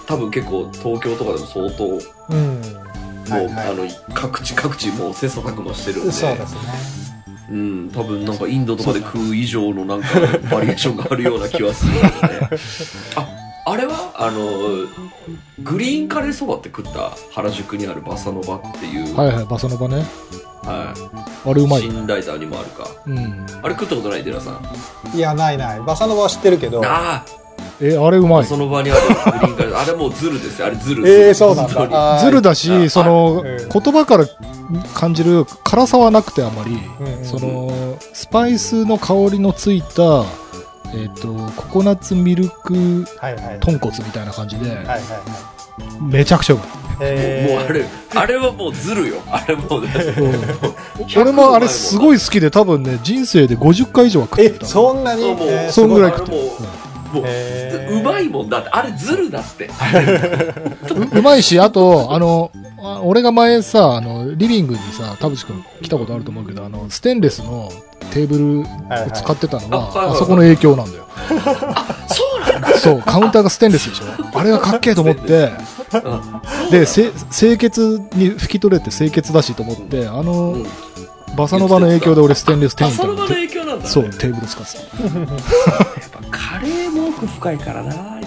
[0.08, 2.00] 多分結構東京とかでも相当
[3.30, 3.56] もう、うん。
[3.56, 6.60] はいはいあの各地各地もう切磋琢磨してるんでそうですね。
[7.50, 10.08] うん多分なんかインドとかで食う以上のなんか
[10.52, 12.08] バリエーションがあるような気はするので、
[13.16, 13.28] あ
[13.66, 14.88] あれはあの
[15.60, 20.06] グリーンカレーそばって食った原宿にあるバサノバっていう、はいはい、バサノバね。
[20.64, 21.82] はいあれうまい。
[21.82, 23.46] 新ライターにもあるかうん。
[23.62, 25.80] あれ食ったことない寺さんいや、ないない。
[25.80, 26.82] バサノバは知ってるけど。
[26.86, 27.47] ああ
[27.82, 28.46] え、あれうまい。
[28.46, 29.08] その場にあるグ
[29.46, 31.82] リーンカレー あれもうズルですよあれズルええそうなんだ。
[31.92, 34.26] あーずるだし、あその、うん言葉から
[34.96, 40.24] 感じる辛さはなくてあまり、うんうんその、スパイスの香りのついた、
[40.94, 43.06] えっ、と、ココナッツミルク。
[43.60, 44.78] 豚骨みたいな感じで。
[46.02, 46.68] めちゃくちゃうまい。
[47.00, 47.86] えもうあれ、
[48.16, 49.18] あれはもうずるよ。
[49.30, 49.90] あれもう、ね、
[51.16, 54.66] 俺もあれすごい好きで多分ね、人生で50回以上は食っえてた。
[54.66, 55.36] そんなに、
[55.70, 56.50] そんぐらいあれもう、
[57.14, 57.26] もう、
[58.00, 59.70] うまいもんだって、あれずるだって。
[61.14, 67.72] ううまいし、あと、あの、あ俺が前さ、あの、リビングにさ、田淵くん来たことあると思うけど、あの、ステンレスの
[68.12, 68.66] テーブルを
[69.14, 70.16] 使ってたのは、はいはい。
[70.16, 71.08] あそこの影響なんだよ。
[72.08, 72.78] そうなんだ。
[72.78, 74.06] そう、カウンターがステンレスでしょ。
[74.34, 75.52] あれがかっけえと思って、
[76.72, 80.66] で、せ清潔に拭き取れて清潔だしと思って、あの、うん。
[81.36, 83.16] バサノバの影響で俺ステンレステントあその。
[83.16, 83.90] 場のに影響なんだ、ね。
[83.90, 84.80] そう、テーブル使ってた。
[84.80, 84.86] や
[86.08, 88.20] っぱカレーも奥深いからな。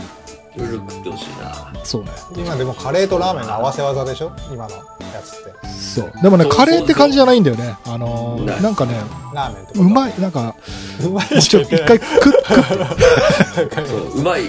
[0.56, 1.72] いろいろ食ってほしいな。
[1.84, 2.10] そうね。
[2.36, 4.32] 今でもカレーとラーメンの合わせ技でしょ？
[4.52, 4.82] 今のや
[5.22, 6.12] つってそう。
[6.22, 7.76] でもね、カレーって感じじゃないんだよね。
[7.86, 8.94] あのーなんかね、
[9.32, 9.80] ラーメンと？
[9.80, 10.56] うまい、なんか、
[11.04, 12.32] うまいちょ、一回食
[13.86, 14.42] そう、うまい、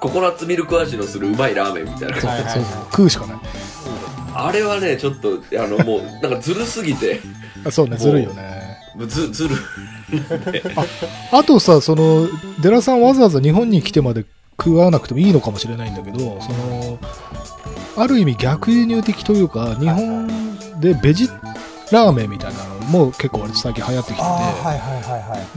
[0.00, 2.16] ココナッツミルク味のするうまいラーメンみたいな。
[2.16, 3.38] はいはいはいそうそう食うしかない。
[4.34, 5.28] あれはね、ちょっと、
[5.62, 7.20] あの、もう、なんかずるすぎて、
[7.64, 8.78] あそうね、ずるいよね。
[9.06, 9.54] ず、ずる。
[11.32, 12.28] あとさ、その、
[12.60, 14.24] デラさんわざわざ日本に来てまで
[14.58, 16.98] 食わなくてもいいのかもしれないんだけど、その、
[17.96, 20.28] ある意味逆輸入的というか、日本
[20.80, 21.28] でベジ
[21.90, 24.28] ラーメンみたいなのも結構割と最近流行ってきてて、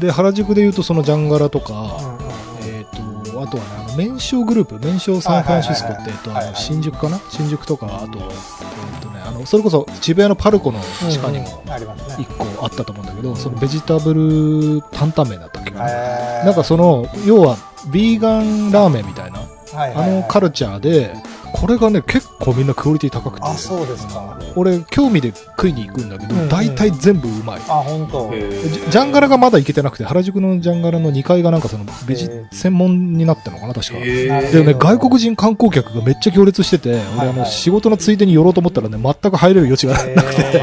[0.08, 2.24] で、原宿で言うとそのジャンガラとか、うんうんうん。
[2.64, 2.86] えっ、
[3.32, 7.20] と、あとはね、あの、麺匠グループ、麺匠サンフランシスコって、えっと、あの、新宿かな？
[7.30, 11.72] 新宿とか、あと、えっ、とね、あの、それこそ渋谷のパルコの地下にもうんうん。
[11.72, 12.16] ありますね。
[12.20, 16.52] 一個あったと思うんだけど、そのベジタブル担々麺だったっけかな。
[16.52, 17.58] んかその、要は、
[17.92, 19.40] ビーガンラーメンみたいな、
[19.74, 21.14] あのカルチャーで、
[21.54, 24.38] これがね、結構みんなクオリティ高くて、あそうですか。
[24.56, 27.62] 俺、興味で食いに行くんだけどうんう、ん大体全部うまい。
[27.68, 28.32] あ本当。
[28.32, 34.00] ジジャンガラがまだ行けてなくて、原宿のジャンガラの2階がなんかその、ベジ専門になってるのかな、確か。
[34.00, 40.62] でね、外国人観光客がめっちゃ行列してて、俺、あの、仕事のついでに寄ろうと思ったらね、全く入れる余地がなくて、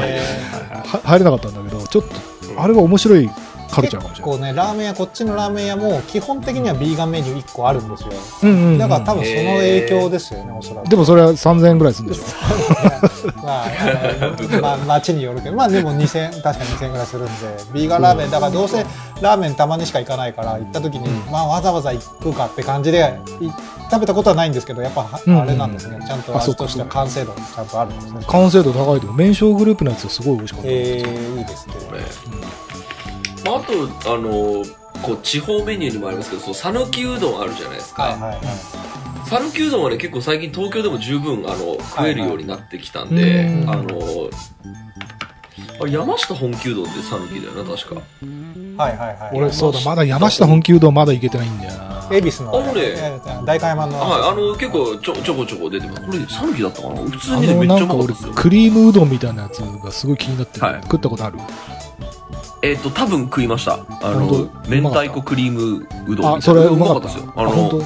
[1.03, 3.29] 入れなかったんだけど、ちょっと、あれは面白い
[3.69, 4.33] カルチャーかもしれない。
[4.33, 8.09] 結構ねラーメン屋こっちのラーメン屋も基本的にはビーガンメニュー1個あるんですよ
[8.43, 12.23] うんうんうんだから多分その影響ですよねおそらくでもそれは3000円ぐらいするんでしょ。
[13.43, 13.67] まあ、
[14.61, 17.31] まあ、街によるけど、まあでも2000、確か2000円ぐらいするんで、
[17.73, 18.85] ビーガンラーメン、だからどうせ
[19.21, 23.49] ラーメンたまにしか行かないから、行った時に、まあわざわざ行くかって感じで、い
[23.89, 28.21] 食べたことはないんですけど、やっぱあれなんですね、ちゃんとあそうか味としては完成度ちゃんとあるんですね。
[28.27, 29.11] 完成度高いと。
[29.13, 30.67] 麺匠グループのやつはすごい美味しかった。
[30.69, 31.75] えー、いいですね。
[31.87, 32.01] これ
[33.49, 34.63] まあ、あと、あの、
[35.01, 38.03] こう、地方メニューにもありますけど、そう、讃岐うどんあるじゃないですか。
[38.03, 38.39] はいはいはい。
[39.29, 43.83] 讃岐うどんはね、結構最近東京でも十分、あの、食えるようになってきたんで、うんあの、
[45.79, 48.01] あれ山下本気うどんって讃岐だよな、確か。
[48.83, 49.31] はいはいはい。
[49.33, 51.87] 俺、そうだ、まだ山下本気うどんまだ行けてないんだよな。
[52.09, 56.01] 恵比寿の、あのねえー代官山の、はい、あの、結構ちょ、ちょこちょこ出てます。
[56.05, 57.01] これ、讃岐だったかな？
[57.01, 58.33] 普通あにね、の、めっちゃうまかったですよ。
[58.33, 61.37] クリームうどんみたいなやつがすごい気になってる、はい食ったことある？
[62.61, 63.79] えっ、と、多分食いました。
[64.01, 66.35] あの明太子クリームうどんみたいな。
[66.35, 67.07] あ、それうまかった。
[67.07, 67.33] ですよ。
[67.35, 67.81] あの、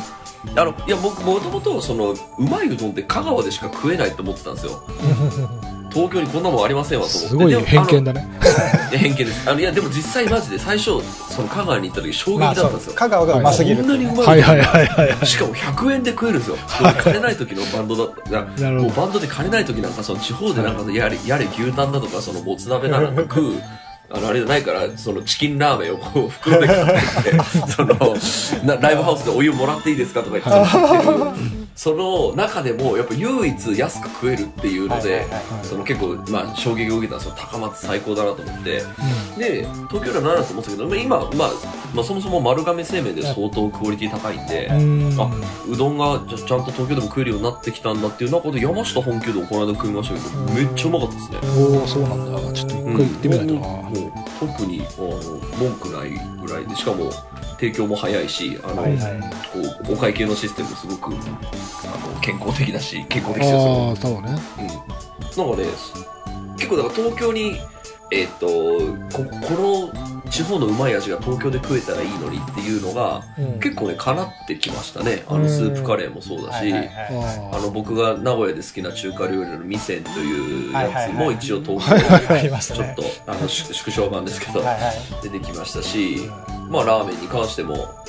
[0.55, 4.83] あの、いや、僕、もともと、その、うまいうどんって香川でしか食えないと思ってたんですよ。
[5.91, 7.29] 東京にこんなもんありませんわと思って。
[7.29, 8.25] すごい偏見だね。
[8.91, 9.49] 偏見です。
[9.49, 10.91] あの、いや、でも実際マジで最初、
[11.29, 12.93] その香川に行った時衝撃だったんですよ。
[12.95, 14.25] 香川がうますぎるこんなにうまい。
[14.25, 15.25] はいはいはいはい。
[15.27, 16.57] しかも100円で食えるんですよ。
[17.03, 18.69] 金ない時のバンドだった。
[18.69, 23.53] もうバンドで金ない時なんかその地方でなんかやれ、やれ牛タンだとかそのもつ鍋なんか食う。
[24.13, 27.95] あの、あれじゃないから、そのチキンラーメンをこう袋で買ってきて、その、
[28.63, 31.61] なライブハウスでお湯もらっていいですかとか言って食ってる。
[31.75, 35.25] その中でもやっぱ唯一安く食えるっていうので
[35.63, 37.35] その結構、まあ衝撃を受けたんですよ。
[37.37, 38.83] 高松最高だなと思って。
[39.37, 41.51] で、東京では何だと思ってたけど、まあ今、まあ、
[41.93, 45.19] まあそもそも丸亀製麺で相当クオリティ高いんで、うん。
[45.19, 45.29] あ
[45.69, 52.53] うどんがちゃんと東京でも食えるようになってきたんだっていう中で山下本気うどんこの間食いましたけどめっちゃうまかったですね、おおそうなんだ。
[52.53, 53.59] ちょっと一回行ってみないとな。
[53.59, 53.91] もう
[54.39, 55.09] 特にあの
[55.57, 57.11] 文句ないぐらいでしかも
[57.59, 64.41] 提供も早いしあの、はいはいこうお会計のシステムもすごくあの健康的だし健康的ですよああ、多分ね。
[64.59, 65.67] うん、なんかね
[66.57, 67.59] 結構だから東京に
[68.11, 73.59] えっ、とここの地方のうまい味が東京で食えたらいいのにっていうのがうん。
[73.59, 75.23] 結構ね叶ってきましたね。
[75.27, 75.43] あうん。
[75.43, 81.93] のスープカレーもそうだし、ああの僕が名古屋で好きな中華料理の味仙というやつも一応東京
[82.33, 82.95] ありましたね。
[82.97, 84.63] ちょっとあの縮縮小版ですけど
[85.21, 86.29] 出てきましたし。
[86.71, 88.00] まあラーメンに関しても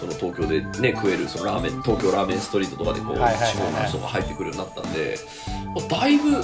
[0.00, 3.52] その東京でね食えるそのラーメン東京ラーメンストリートとかでこうはいはいはいはい。
[3.52, 5.18] 地方の人が入ってくるようになったんで
[5.74, 6.42] まあだいぶ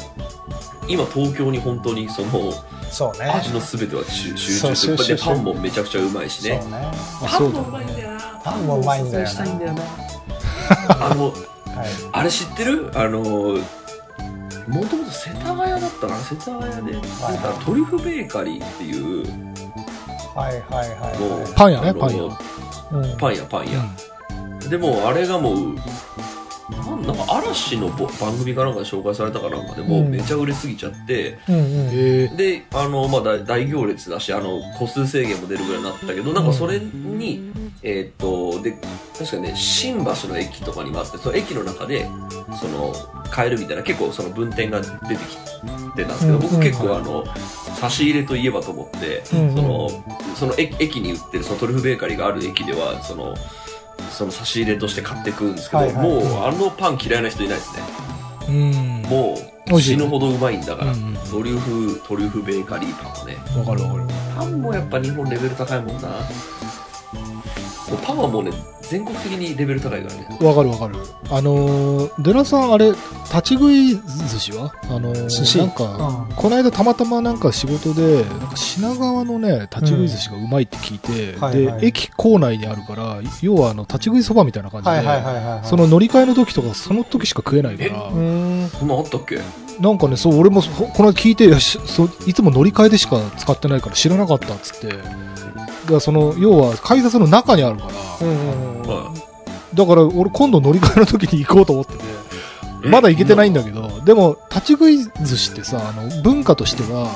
[0.89, 2.53] 今東京に本当にその
[2.91, 3.27] そうね。
[3.27, 6.59] 味の全ては集中して集中でパンもめちゃくちゃうまいしね。
[6.59, 6.63] ね。
[7.23, 7.61] あ、そうだ。
[7.61, 8.41] まいんだよな。
[8.43, 9.29] パンもうまいんだよな。
[9.29, 9.83] したいんだよな。
[11.11, 11.35] あのはい。
[12.13, 12.91] あれ知ってる？
[12.95, 16.19] あのもともと世田谷だったかな？
[16.19, 16.93] 世田谷で。
[16.95, 19.27] 出たトリュフベーカリーっていう
[20.35, 22.17] はいはいはいもうはパン屋ねあのパン屋。
[22.17, 22.21] い。
[22.21, 22.37] うん
[23.19, 25.75] パン屋パン屋、でもあれがもう
[26.71, 30.11] なんなんか嵐のぼ番組かなんかで紹介されたかなんかでもううん。
[30.11, 31.63] めちゃ売れすぎちゃって、うんうん。
[31.93, 32.29] え。
[32.29, 38.77] であの、まあ、大大行列だしあの個数制限も出るぐらいになったけどなんかそれに、えーっとで
[39.19, 42.09] 確かね新橋の駅とかにもあってその駅の中で
[42.61, 42.95] その
[43.31, 47.25] 買えるみたいな結構その分店が出てきてたんですけど、うん僕結構あの
[47.81, 49.55] 差し入れといえばと思って、うん。
[49.55, 50.05] その
[50.37, 53.35] その駅駅に売ってるそのトリュフベーカリーがある駅ではその
[54.11, 56.07] その差し入れとして買ってくんですけど、はいはい。
[56.07, 57.83] もうあのパン嫌いな人いないですね。
[58.49, 59.03] うん。
[59.11, 59.37] も
[59.77, 63.37] う死ぬほどうまいんだから、うんうんトリュフトリュフベーカリーパンはね。
[63.59, 64.05] わかるわかる。
[64.35, 66.09] パンもやっぱ日本レベル高いもんな
[67.97, 70.39] パンはもうね全国的にレベル高いからね。
[70.41, 70.97] わかるわかる。
[71.31, 74.73] あのーデラさんあれ立ち食い寿司は？
[74.85, 75.59] あのー寿司？
[75.59, 81.41] なんか、うんこの間たまたまなんか仕事でなんか品川のね立ち食い寿司がうまいって聞いて、うん。
[81.41, 81.81] はいはい。
[81.81, 85.69] で駅構内にあるから要はあの立ち食いそばみたいな感じで。
[85.69, 88.11] その乗り換えの時とかその時しか食えないから。
[88.11, 89.39] そんなんあったっけ？
[89.81, 94.97] なんかねそう俺もそこの間聞いていやしそういつも乗り換えでしか使ってないから知らなかったっつって
[95.89, 98.89] だからその要は改札の中にあるから、うんうんうん。
[98.89, 99.15] は
[99.73, 102.19] だから俺今度乗り換えの時に行こうと思ってて。
[102.85, 107.09] いまだ行けてないんだだけど、でも、立ち食い寿司ってさ、あの、文化としては、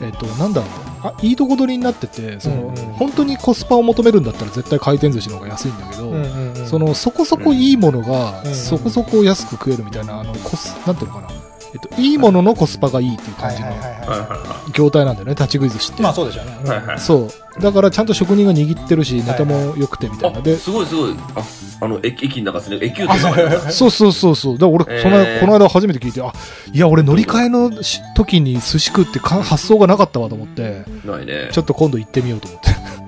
[0.00, 0.70] えっ、と、なんだろう。
[1.08, 2.74] あ、いいとこ取りになってて、その、うんうん。
[2.92, 6.66] 本当にコスパを求めるんだったら絶対回転寿司の方が安いんだけど、うんうんうん。
[6.68, 8.54] その、そこそこいいものが、うん。
[8.54, 11.41] そこそこ安く食えるみたいな、あの、コス、なんていうのかな。
[11.74, 16.00] えっと、いいもののコスパがいいっていうはい感じの業態なんだよね、立ち食い寿司って。
[16.00, 16.02] い。
[16.02, 16.58] まあそうでしょうね。
[16.64, 17.60] いはいはいそう。
[17.60, 20.42] だからちゃんと職人が握ってるし、ネタも良くてみたいな。
[20.56, 21.42] すごいすごいあ
[21.84, 24.58] あの駅駅の中ですね駅ってなんだそうそうそうそう。
[24.58, 26.32] だから俺、そのえーこの間初めて聞いて、あ、
[26.72, 33.01] いや、俺乗り換えのし時に寿司食ってか発想がなかったわと思って、ないねちょっと今度行ってみようと思って。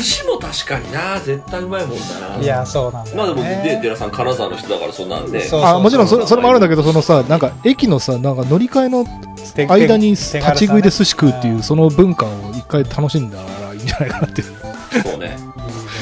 [0.00, 3.22] 寿司も確かにな絶対うまいもんだないや、そうなんだよね。
[3.22, 9.04] まあでもで寺さん金沢の人だからそんなんねそうあ、もちろんそれそれもあるんだけど、そのさ、なんか駅のさ、なんか乗り換えの
[9.54, 14.42] 手間に手立ち食いで寿司食うっていう、んその文化を一回楽しんだらいいんじゃないかなって。
[14.42, 15.36] そうね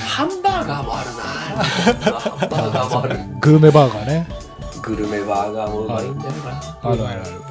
[0.07, 4.27] ハンバーガーもあるなハンバーガーもあるグルメバーガーね。
[4.83, 7.31] グルメバーガーもうまいんだよなあるあるある。
[7.31, 7.49] うま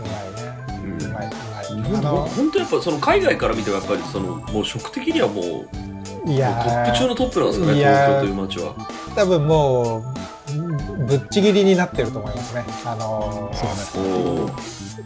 [0.98, 1.04] いね。
[1.04, 2.00] うまいう日本まい。
[2.00, 5.70] あの、本当やっぱその海外から見てもやっぱりそのもう食的にはもう
[6.28, 8.76] いやトップ中のトップなんですかね東京という街は。
[9.16, 12.66] 多分もう、ぶっちぎりになってると思いますね。
[12.86, 13.66] あの、そ
[14.44, 14.52] うね。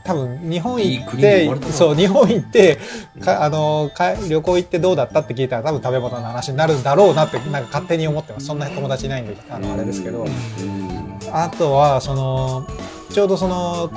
[0.04, 2.80] 多分日本行って、なそう、日本行って、
[3.24, 8.48] かあのか旅行行ってどうだったって聞いたら多分食べ物の話になるんだろうなってなんか勝手に思ってます。
[8.48, 10.24] そんな友達いないんであのあれですけど。
[10.24, 11.20] うん。
[11.32, 12.66] あとはその
[13.12, 13.92] ちょうどその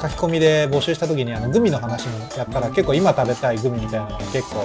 [0.00, 4.64] 書き込みで募集した時にあのグミの話もやったら結構今食べたいグミみたいなのを結構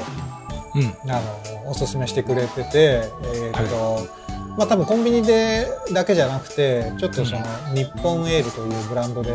[0.77, 1.11] うん。
[1.11, 4.07] あのおすすめしてくれててえーっと、
[4.57, 7.43] まあ多分コンビニでだけじゃなくてちょっとその、
[7.75, 9.33] 日本エールというブランドで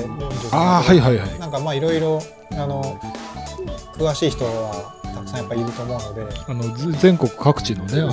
[0.53, 1.39] ああ、はいはいはい。
[1.39, 2.21] なんかまあいろいろ
[2.53, 3.01] あの
[3.95, 6.37] 詳しい人はたくさんやっぱいると思うので。
[6.49, 8.07] あの、ず全国各地のね、あ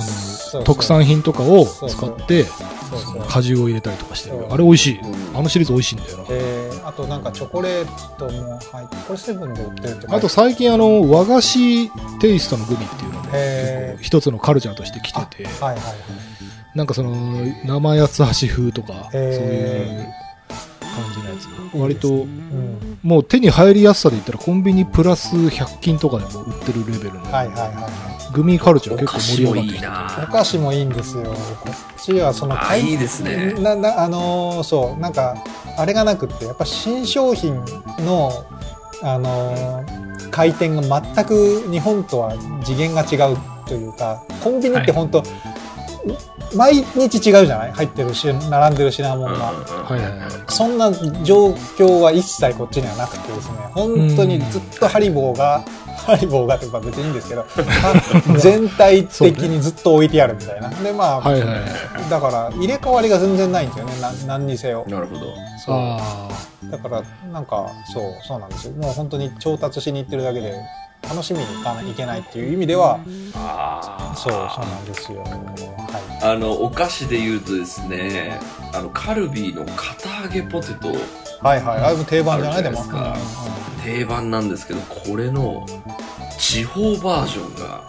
[0.58, 2.46] の、特産品とかを使って、
[3.28, 4.46] 果汁を入れたりとかしてる。
[4.50, 4.98] あれ美味しい。
[5.00, 5.38] うん。
[5.38, 6.24] あのシリーズ美味しいんだよな。
[6.30, 13.98] えーあとなんかチョコレートも入ってこれセブンで売ってるって書いてるあと最近あの、和菓子テイストのグミっていうのがへー。
[13.98, 15.94] 結構一つのカルチャーとして来てて、はいはいはい。
[16.74, 17.12] なんかその、
[17.64, 20.12] 生八つ橋風とか、そういう
[21.02, 21.48] 感じのやつ。
[21.76, 22.98] 割と、うん。
[23.02, 30.28] もう手に入りやすさで言ったらコンビニプラス100均とかでも売ってるレベルの、はいはいはいはグミカルチャーお結構盛り上がってきていおな。
[30.30, 31.24] 菓子もいいんですよ。
[31.24, 31.30] こ
[31.70, 33.54] っちはそのあいいですね。
[33.58, 35.36] ななあのーそうなんか
[35.76, 37.54] あれがなくってやっぱ新商品
[38.00, 38.30] の
[39.02, 42.34] あのー回転が全く日本とは
[42.64, 43.36] 次元が違う
[43.66, 45.24] というかコンビニって本当、
[46.54, 47.72] 毎日違うじゃない？
[47.72, 50.30] 入ってるし並んでる品物が、はいはいはい。
[50.48, 50.90] そんな
[51.22, 55.62] 状況は一切こっちにはなくてですね、本当にずっとハリボーが、
[56.06, 57.44] ハリボーがとか別にいいんですけど、
[58.38, 60.68] 全体的にずっと置いてあるみたいな。
[60.70, 61.60] で、まあ、はいはいはい。
[62.10, 64.84] だから入れ替わりが全然ないんですよね、な何にせよ。
[64.88, 65.20] なるほど
[65.64, 65.74] そう。
[65.76, 66.28] あ
[66.70, 68.72] だから、なんか、そう、そうなんですよ。
[68.80, 70.54] もう本当に調達しに行ってるだけで、
[71.02, 73.00] 楽しみに行かないいけないっていう意味では、
[73.34, 75.20] あーそう、そうなんですよ。
[75.22, 75.28] は
[76.22, 76.32] い。
[76.34, 78.38] あのお菓子で言うとですね
[78.74, 80.88] あのカルビーの堅揚げポテト
[81.42, 81.80] はいはい。
[81.82, 82.62] あれも定番じゃない？
[82.62, 82.88] です
[83.84, 85.66] 定番なんですけどこれの
[86.38, 87.84] 地方バージョンが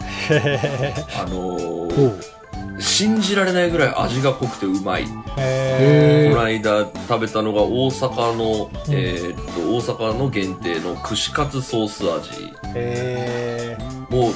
[1.20, 1.92] あのあ。
[1.92, 2.41] ー。
[2.78, 5.06] 信じられないぐらい味が濃くてうまい。
[5.36, 12.30] へこの間食べたのが大阪の、えーっと、大阪の限定の串カツソース味。
[12.30, 13.78] ーへ
[14.10, 14.32] もう、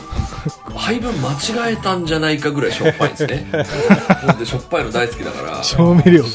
[0.73, 3.47] 配分間違えたんじゃないかぐらいしょっぱいんですね。
[4.39, 6.33] で、しょっぱいの大好きだから、調味料がね。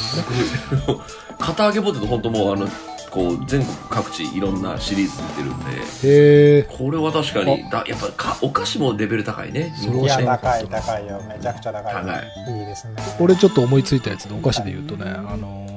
[1.40, 2.68] 片揚げポテト本当もうあの、
[3.12, 6.64] こう、全国各地いろんなシリーズ出てるんで、へえ。
[6.64, 9.74] これは確かに、だやっぱかお菓子もレベル高いね。
[9.76, 11.22] それはーいや、高い、高いよ。
[11.28, 11.94] めちゃくちゃ高い。
[11.94, 12.14] 高
[12.52, 12.94] いいいですね。
[13.20, 15.72] 俺ちょっと思いついたやつでお菓子で言うとね、あのー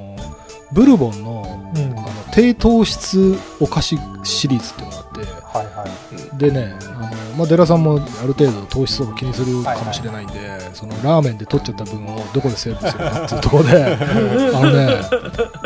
[0.71, 1.97] ブルボンのうん。
[1.97, 6.37] あの低糖質お菓子シリーズっていうのがあって、はいはい。
[6.37, 10.33] でね、あのまあ、デラさんもある程度糖質とか気にするかもしれないんで、
[10.73, 13.85] そのラーメンで取っちゃった分をどこでセーブするかっていうところで、
[14.53, 15.01] あのね、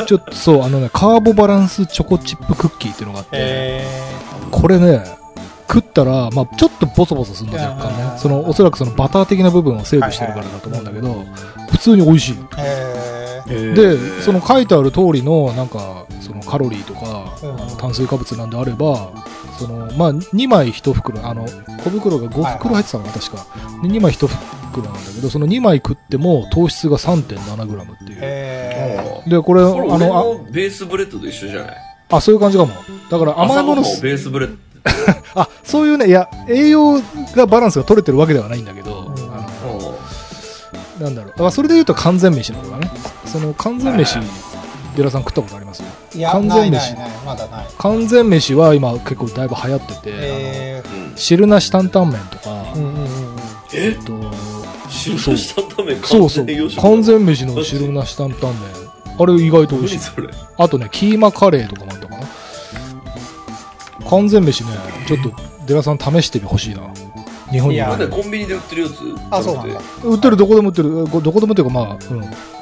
[0.06, 3.86] ちょっとそう、あのね、カーボバランスチョコチップクッキーっていうのがあって、へ
[4.50, 5.04] これね、
[5.68, 11.24] 食ったら、まあ、ちょっとボソボソするの若干ね、その、おそらくそのバター的な部分をセーブしてるからだと思うんだけど、
[11.70, 12.36] 普通に美味しい。
[13.46, 19.12] で、その書いてある通りの、なんか、そのカロリーとか、炭水化物なんであれば、
[19.60, 21.46] その、まあ、2枚1袋、あの、
[21.84, 23.46] 小袋が5袋入ってたのかな、確か。
[23.82, 28.18] で、2枚1袋なんだけど、その2枚食っても糖質が 3.7g っていう。
[28.22, 31.76] へで、これ、あこれ俺の、のベースブレッドと一緒じゃない？
[32.10, 32.72] あ、あ、そういう感じかも。
[33.10, 34.56] だから甘いものベースブレッド。
[35.40, 37.00] あ、そういうね、いや、栄養
[37.36, 39.98] がバランスが取れてるわけではないんだけど、んあの、
[41.00, 41.30] なんだろう。
[41.32, 42.90] だからそれで言うと完全飯の方だね。
[43.26, 44.24] その完全飯、デ
[45.02, 45.82] ラさん食ったことあります？
[45.82, 47.18] ーいや、完全飯ないないない。
[47.26, 47.66] まだない。
[47.78, 53.06] 完全飯は今結構だいぶ流行ってて、へあのうん汁なし担々麺とか、ーうんうんうんうん。
[53.74, 53.88] え？
[53.88, 53.88] え？
[53.90, 54.12] っと、
[54.88, 56.46] 汁なし担々麺そうそう
[56.80, 58.54] 完全飯の汁なし担々麺。
[59.18, 59.98] あれ意外と美味しい。
[59.98, 60.28] 何それ？
[60.56, 62.26] あとね、キーマカレーとかもあったかな？
[64.08, 64.70] 完全飯ね、
[65.06, 65.32] ちょっと
[65.66, 66.82] デラさん試してほしいな。
[67.50, 68.92] 日本にいやなんねでコンビニで売ってるやつ？
[69.30, 69.80] あ、そうなんだ。
[70.04, 71.04] 売ってるどこでも売ってる。
[71.06, 72.00] ごどこでもっていうかまあ、うん。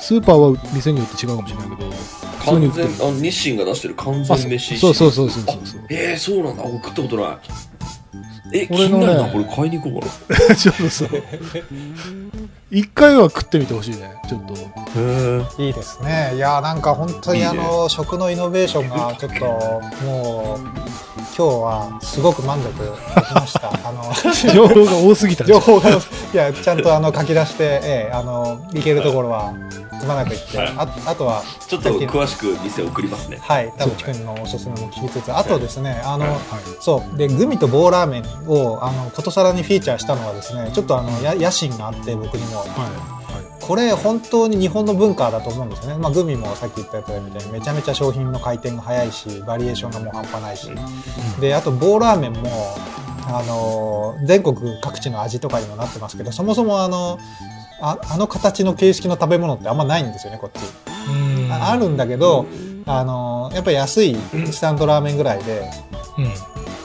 [0.01, 2.18] スーパーは店によって違うかもしれないけど、普
[2.55, 2.89] 通に売完ってる。
[2.99, 5.81] 全あ日清が出してる完あ全飯そうそうそうそうそうそう。
[5.91, 7.39] えー、そうなんだ俺食ったことない
[8.55, 11.09] え気俺のねになるなこれ買いに行こうか ちょっとそう。
[12.71, 14.53] 一回は食ってみてほしいね、ちょっと。
[14.55, 16.33] なへえいいですね。
[16.35, 19.45] いや、なんか本当にいいねあの、食のイノベーションがちょっと、
[20.05, 20.69] もう、
[21.17, 23.71] 今日はすごく満足できました。
[23.71, 24.05] あの、
[24.53, 25.45] 情報が多すぎた。
[25.47, 25.93] 情報が、い
[26.35, 29.55] や、ちゃんとあの、書き出して、ええ、あの、いけるところは、
[29.99, 36.39] くまなくいって、はいああとは、ちょっと詳しく店送りますねはい、田淵君のおすすめも聞きつつ、あとですね、あの、はい
[36.81, 37.17] そう。
[37.17, 42.61] で、グミと棒ラーメンを、あの、ことさらにフィーチャーしたのはですね、ちょっとあの、や野心があって、僕にも。
[42.61, 42.69] はい。
[43.61, 45.99] これ、本当に日本の文化だと思うんですよね。
[45.99, 50.71] まあ、グミもさっき言ったみたいに、めちゃめちゃ商品の回転が早いし、バリエーションがもう半端ないし。
[51.39, 52.51] で、あと、棒ラーメンも、
[53.27, 57.19] あの、全国各地の味とかにもなってますけど、そもそもあの、
[57.81, 60.64] ああの形の形式の食べ物ってあんまないんですよね、こっち。
[61.11, 61.53] うん。
[61.53, 62.47] ああるんだけど、
[62.87, 65.70] あの、やっぱり安いインスタントラーメンぐらいで、
[66.18, 66.26] うん。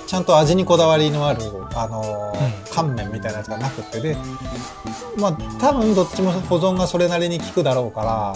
[0.07, 1.41] ちゃんと味にこだわりのある、
[1.75, 2.35] あの
[2.71, 4.15] 乾麺みたいなやつがなくってで、
[5.17, 8.35] まあ、多分どっちも保存がそれなりに効くだろうから、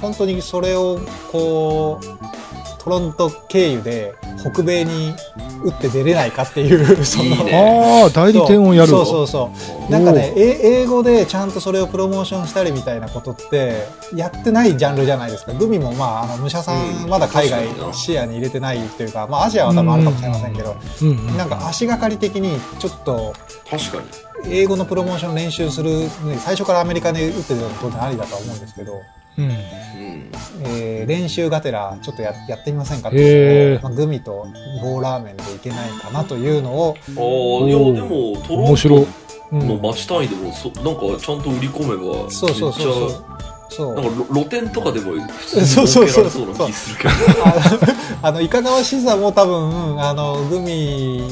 [0.00, 0.98] 本当にそれを、
[1.30, 2.47] こう、
[2.88, 5.14] トロント経由で北米に
[5.62, 8.00] 打って出れないかっていう、その、いいね。
[8.02, 8.88] ああ、代理店をやる。
[8.88, 9.06] そう。
[9.06, 9.50] そうそ
[9.88, 9.92] う。
[9.92, 15.52] なんかね、え英語でちゃんとそれをプロモーションしたりみたいなことって、やってないジャンルじゃないですか。
[15.52, 21.36] グミもまあ、あの、武者さん、うんまだ海外視野に入れてないというか、まあ、アジアは多分あるかもしれませんけど、うんうん。
[21.36, 23.34] なんか足がかり的にちょっと
[23.68, 23.98] 確か
[24.46, 25.90] に英語のプロモーション練習する
[26.24, 29.02] のに最初からアメリカで打ってるのは当然ありだとは思うんですけど、
[29.38, 29.44] うん。
[29.44, 30.30] うん。
[30.64, 34.46] えー練習がてらちょっとややってみませんかってまあ、グミと
[34.82, 43.38] 棒ラーメンでいけないかなというのを、ああいやでもトロントのん、町単位でもそなんかちゃんと売り込めばそうそうそう
[43.70, 43.94] そう。
[43.94, 47.10] なんか露店とかでも普通にそうそうそう設けられそうな気するけど。
[47.44, 51.22] あのあの、いかがわしさも多分、あの、グミ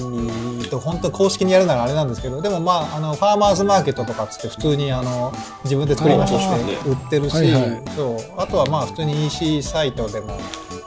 [0.68, 5.32] と本当公式にやるならあれなんですけど、でもまあ、あの、ファーマーズマーケットとかっつって普通にあの、
[5.64, 8.18] 自分で作りまして売ってるし、はいはいそう。
[8.36, 10.38] あとはまあ、普通に EC サイトでも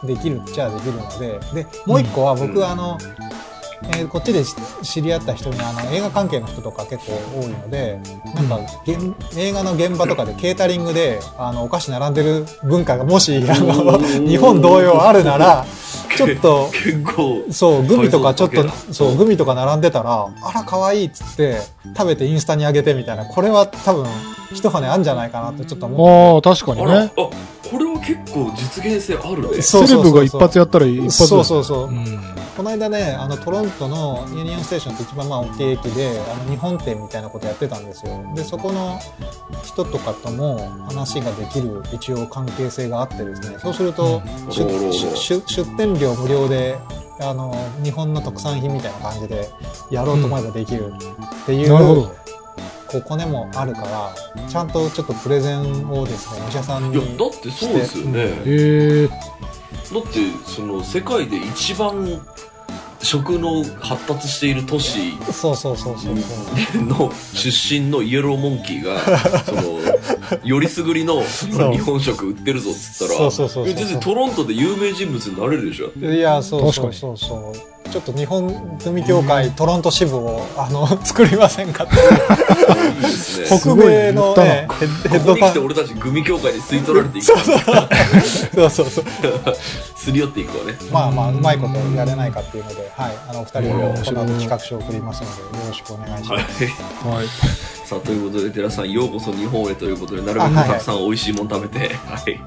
[0.03, 2.63] できるっちゃできるので、で、もう一個は僕、うん。
[2.63, 2.97] あの、
[3.83, 7.99] えーこっちでし知り合った人にあの映画関係の人とか結構多いので
[8.35, 15.65] なんか、現映画の現場とかでケータリングであのお菓子並んでる文化がもしあの日本同様あるなら
[16.15, 21.59] ちょっと結構そうグミとかちょっとそうグミとか並んでたらあら可愛いっつって
[21.95, 23.25] 食べてインスタに上げてみたいな。
[23.25, 24.05] これは多分
[24.51, 26.49] 一羽あるんじゃないかなってちょっと思って。
[26.49, 27.11] ああ、確かにね。
[27.15, 27.29] あ
[27.69, 29.61] これは結構実現性あるね。
[29.61, 31.87] セレブが一発やったら一発そうそうそう。
[31.87, 32.05] うん。
[32.59, 38.21] この間ね、あの、トロントのユニオンステーションって一番まあ大きい駅で、あの、日本店みたいなことやってたんですよ。
[38.35, 38.99] で、そこの
[39.63, 46.77] 人とかとも話ができる一応関係性があってですね、そうすると、出おろおろ出出出店料無料で、
[47.21, 49.49] あの、日本の特産品みたいな感じで
[49.89, 52.15] やろうと思えばできるっていう、なるほど。
[52.87, 54.13] ここねもあるから、
[54.49, 56.97] ちゃんとちょっとプレゼンをですね、お医者さんに。
[56.97, 58.19] いや、だってそうですよね。
[58.19, 59.07] へえ。
[59.07, 62.19] だって、その、世界で一番
[63.01, 66.83] 食の発達している都市そうそうそうそうそう。
[66.83, 68.99] の出身のイエローモンキーが、
[69.43, 69.79] その、
[70.43, 75.91] よりすぐりのそう日本食売ってるぞっつったら、そうそうそうそうえ全然トロントで有名人物になれるでしょ。
[75.97, 77.78] いや、そうそうそうそう。
[77.91, 81.95] ちょっと日本組協会トロント支部を、あの、 作りませんかって。
[83.45, 84.67] 北米のね、
[85.09, 85.47] ヘッドファン。
[85.47, 89.05] に来て俺たちグミ協会に吸い取られていくそうそうそう。
[89.95, 90.77] すり寄っていくわね。
[90.91, 93.17] まあまあ、うまいことやれないかっていうので、はい。
[93.27, 96.63] あの、お二人に面白いこの後企画書を送りますので、よろしくお願いしはいます。。
[96.63, 97.27] はい。
[97.85, 102.39] さあ、ということで、寺さん、ようこそ日本へということで、なるべくたくさん美味しいもの食べて、はい、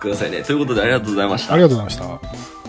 [0.00, 0.42] くださいね。
[0.42, 1.54] ということで、ありがとうございました。
[1.54, 2.59] ありがとうございました。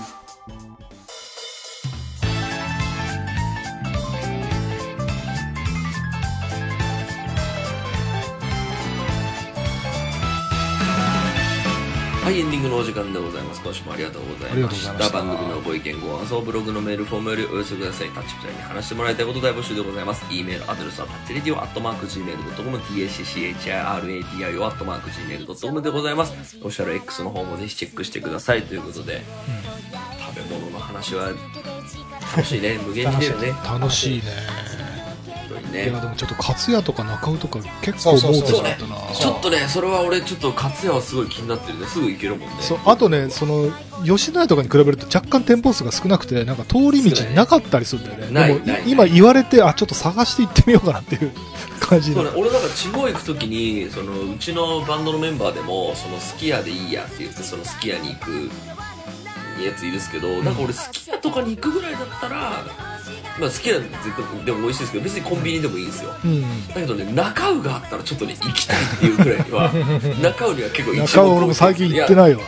[12.22, 13.62] はい、エンディングのお時間でございます。
[13.64, 14.94] 今週もありがとうございました。
[14.94, 18.10] した番組のご意見、ご感想、ブログのメールフォームよりお寄せください。
[18.10, 20.24] タッチプチャーに話してもらいたいこと大募集でございます。
[20.30, 26.58] e メールアドレスはタッチレディオアットマーク Gmail.com、tacchiradio アットマーク Gmail.com でございます。
[26.60, 28.62] オフィシャル X の方もぜひチェックしてください。
[28.62, 29.24] ということで、
[30.36, 31.30] 食べ物の話は
[32.38, 32.78] 楽しいね。
[32.86, 33.48] 無限に出るね。
[33.66, 34.26] 楽しいね。
[35.72, 38.44] ねいや、でもちょっと、勝屋とか中尾とか結構思う。
[38.44, 41.88] ちょっとね、それは俺ちょっと勝也はすごい気になってるね。
[41.88, 42.56] すぐ行けるもんね。
[42.60, 43.72] そうあとね、その、
[44.06, 48.60] 吉野家とかに比べると若干店舗数が少なくて、なんか通り道になかったりするんだよね。
[48.60, 51.32] でも今言われて、あ、ちょっと探して行ってみようかなっていう
[51.80, 58.50] 感じそうのね、俺なんか地方行く時にそのうちのバンドのメンバーでもそのすき家でいいやって言ってそのすき家に行く
[59.66, 62.66] やついるんですけど、なんか俺すき家とかに行くぐらいだったら
[63.40, 66.68] まあすき家絶対でも美味しいですけど別にコンビニでもいいんですようん。
[66.68, 69.72] だけどね中尾があったらちょっとね行きたいっていうぐらいには
[70.22, 72.42] 中尾には結構一中尾俺も最近行っていないわ。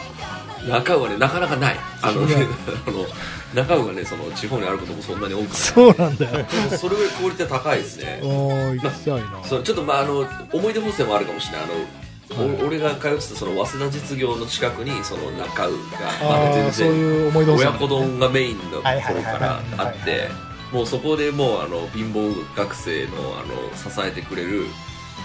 [0.67, 2.45] や中尾はねなかなかないあのそうなの
[2.87, 3.05] あの
[3.53, 6.45] 中尾がねその地方にあることもそんなに多くないそうなんだよ。
[6.77, 9.43] それぐらいクオリティ高いですねおー、行きたいな。
[9.47, 11.73] そうちょっとまああの思い出補正もあるかもしれないあの、
[12.37, 20.29] お俺が通ってたその早稲田実業の近くにその中尾がまだああ、そう全然いう思い出補正親子丼がメインの頃からあって
[20.71, 24.65] もうそこでもうあの貧乏学生のあの支えてくれる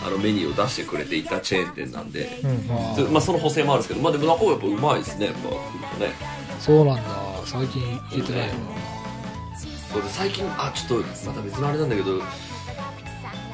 [0.07, 5.57] あのメニューを出してくれていたチェーン店なんで、うんまあ、その補正もあるんですけど、まあ、でも中尾やっぱうまいですねやっぱ来る
[5.95, 6.13] とね。
[6.61, 7.03] そうなんだ。
[7.47, 7.83] 最近
[8.13, 8.55] 行ってないわ。
[9.93, 12.21] そうで最近あちょっとまた別のあれなんだけど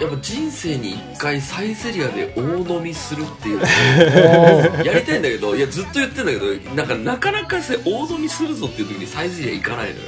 [0.05, 2.43] やっぱ人生に一回サイゼリアで大
[2.77, 10.07] 飲みするっていうのをやりたいんだけどいやずっと言ってんだけどなんかなかなかさ大飲みするぞっていう時にサイゼリア行かないのよ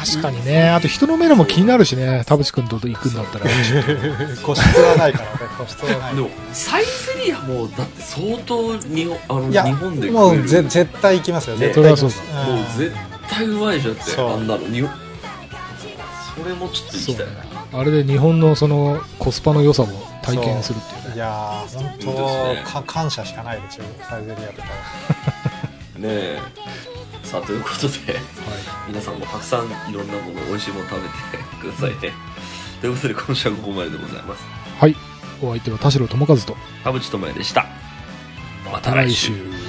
[0.00, 0.70] 確かにね。
[0.70, 2.22] あと人の目のも気になるしね。
[2.24, 3.44] 田淵君と行くんだったら。
[4.42, 6.22] 個室はないからね、個室はないで。
[6.22, 6.90] もサイゼ
[7.26, 12.16] リアもだって相当日本あのいや、日本でもうぜ絶対行きますよ、ね絶対行きます。
[12.16, 12.96] そもう絶
[13.28, 14.88] 対うまいじゃんってあんなのに
[16.34, 19.86] それもちょっと行きたいなあれで日本のそのコスパの良さを
[20.22, 21.14] 体験するっていうね。
[21.14, 24.74] いやー、本本当ね感謝しかないですよ、 サイゼリアとかは。
[25.98, 26.40] ねえ
[27.22, 28.22] さあということではい。
[28.88, 32.12] 皆さんもたくさんいろんなもの美味しいもの食べてくださいね
[32.80, 34.42] ということで今週はここまででございます
[34.80, 34.96] はい。
[35.42, 36.56] お相手は田代智和と。
[36.82, 37.66] 田淵智也でした
[38.64, 39.59] ままた来週。